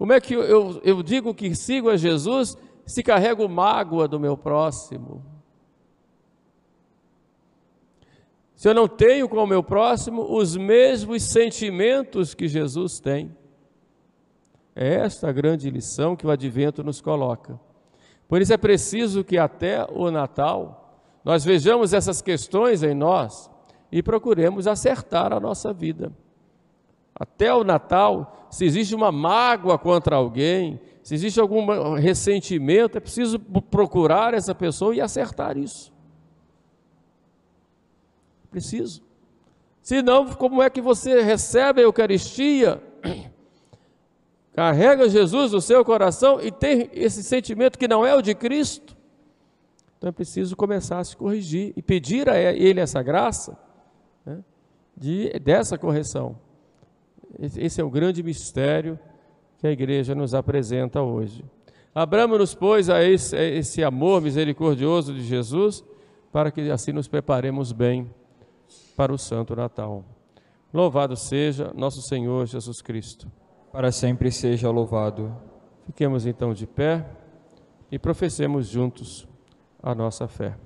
Como 0.00 0.14
é 0.14 0.18
que 0.18 0.32
eu, 0.32 0.80
eu, 0.82 1.02
digo 1.02 1.34
que 1.34 1.54
sigo 1.54 1.90
a 1.90 1.96
Jesus 1.98 2.56
se 2.86 3.02
carrego 3.02 3.46
mágoa 3.46 4.08
do 4.08 4.18
meu 4.18 4.34
próximo? 4.34 5.22
Se 8.54 8.66
eu 8.66 8.72
não 8.72 8.88
tenho 8.88 9.28
com 9.28 9.36
o 9.36 9.46
meu 9.46 9.62
próximo 9.62 10.22
os 10.34 10.56
mesmos 10.56 11.22
sentimentos 11.24 12.32
que 12.32 12.48
Jesus 12.48 12.98
tem. 12.98 13.36
É 14.74 14.94
esta 14.94 15.28
a 15.28 15.32
grande 15.32 15.68
lição 15.68 16.16
que 16.16 16.26
o 16.26 16.30
advento 16.30 16.82
nos 16.82 17.02
coloca. 17.02 17.60
Por 18.26 18.40
isso 18.40 18.54
é 18.54 18.56
preciso 18.56 19.22
que 19.22 19.36
até 19.36 19.84
o 19.84 20.10
Natal 20.10 20.98
nós 21.22 21.44
vejamos 21.44 21.92
essas 21.92 22.22
questões 22.22 22.82
em 22.82 22.94
nós 22.94 23.50
e 23.92 24.02
procuremos 24.02 24.66
acertar 24.66 25.30
a 25.30 25.38
nossa 25.38 25.74
vida. 25.74 26.10
Até 27.14 27.52
o 27.52 27.62
Natal, 27.62 28.39
se 28.50 28.64
existe 28.64 28.94
uma 28.94 29.12
mágoa 29.12 29.78
contra 29.78 30.16
alguém, 30.16 30.80
se 31.02 31.14
existe 31.14 31.40
algum 31.40 31.94
ressentimento, 31.94 32.98
é 32.98 33.00
preciso 33.00 33.38
procurar 33.38 34.34
essa 34.34 34.54
pessoa 34.54 34.94
e 34.94 35.00
acertar 35.00 35.56
isso. 35.56 35.92
Preciso. 38.50 39.02
Senão, 39.80 40.26
como 40.26 40.62
é 40.62 40.68
que 40.68 40.80
você 40.80 41.22
recebe 41.22 41.80
a 41.80 41.84
Eucaristia 41.84 42.82
carrega 44.52 45.08
Jesus 45.08 45.52
no 45.52 45.60
seu 45.60 45.84
coração 45.84 46.40
e 46.40 46.50
tem 46.50 46.90
esse 46.92 47.22
sentimento 47.22 47.78
que 47.78 47.88
não 47.88 48.04
é 48.04 48.14
o 48.14 48.20
de 48.20 48.34
Cristo, 48.34 48.96
então 49.96 50.08
é 50.08 50.12
preciso 50.12 50.56
começar 50.56 50.98
a 50.98 51.04
se 51.04 51.16
corrigir 51.16 51.72
e 51.76 51.82
pedir 51.82 52.28
a 52.28 52.38
Ele 52.38 52.80
essa 52.80 53.02
graça 53.02 53.56
né, 54.24 54.38
de, 54.96 55.30
dessa 55.40 55.78
correção. 55.78 56.36
Esse 57.38 57.80
é 57.80 57.84
o 57.84 57.90
grande 57.90 58.22
mistério 58.22 58.98
que 59.58 59.66
a 59.66 59.70
igreja 59.70 60.14
nos 60.14 60.34
apresenta 60.34 61.02
hoje. 61.02 61.44
Abramos-nos, 61.94 62.54
pois, 62.54 62.88
a 62.88 63.02
esse, 63.02 63.36
a 63.36 63.42
esse 63.42 63.82
amor 63.84 64.22
misericordioso 64.22 65.12
de 65.12 65.22
Jesus, 65.22 65.84
para 66.32 66.50
que 66.50 66.70
assim 66.70 66.92
nos 66.92 67.08
preparemos 67.08 67.72
bem 67.72 68.10
para 68.96 69.12
o 69.12 69.18
Santo 69.18 69.54
Natal. 69.56 70.04
Louvado 70.72 71.16
seja 71.16 71.72
nosso 71.74 72.00
Senhor 72.00 72.46
Jesus 72.46 72.80
Cristo 72.80 73.30
para 73.72 73.92
sempre 73.92 74.30
seja 74.30 74.70
louvado. 74.70 75.34
Fiquemos 75.86 76.26
então 76.26 76.52
de 76.52 76.66
pé 76.66 77.06
e 77.90 77.98
professemos 77.98 78.68
juntos 78.68 79.28
a 79.82 79.94
nossa 79.94 80.28
fé. 80.28 80.56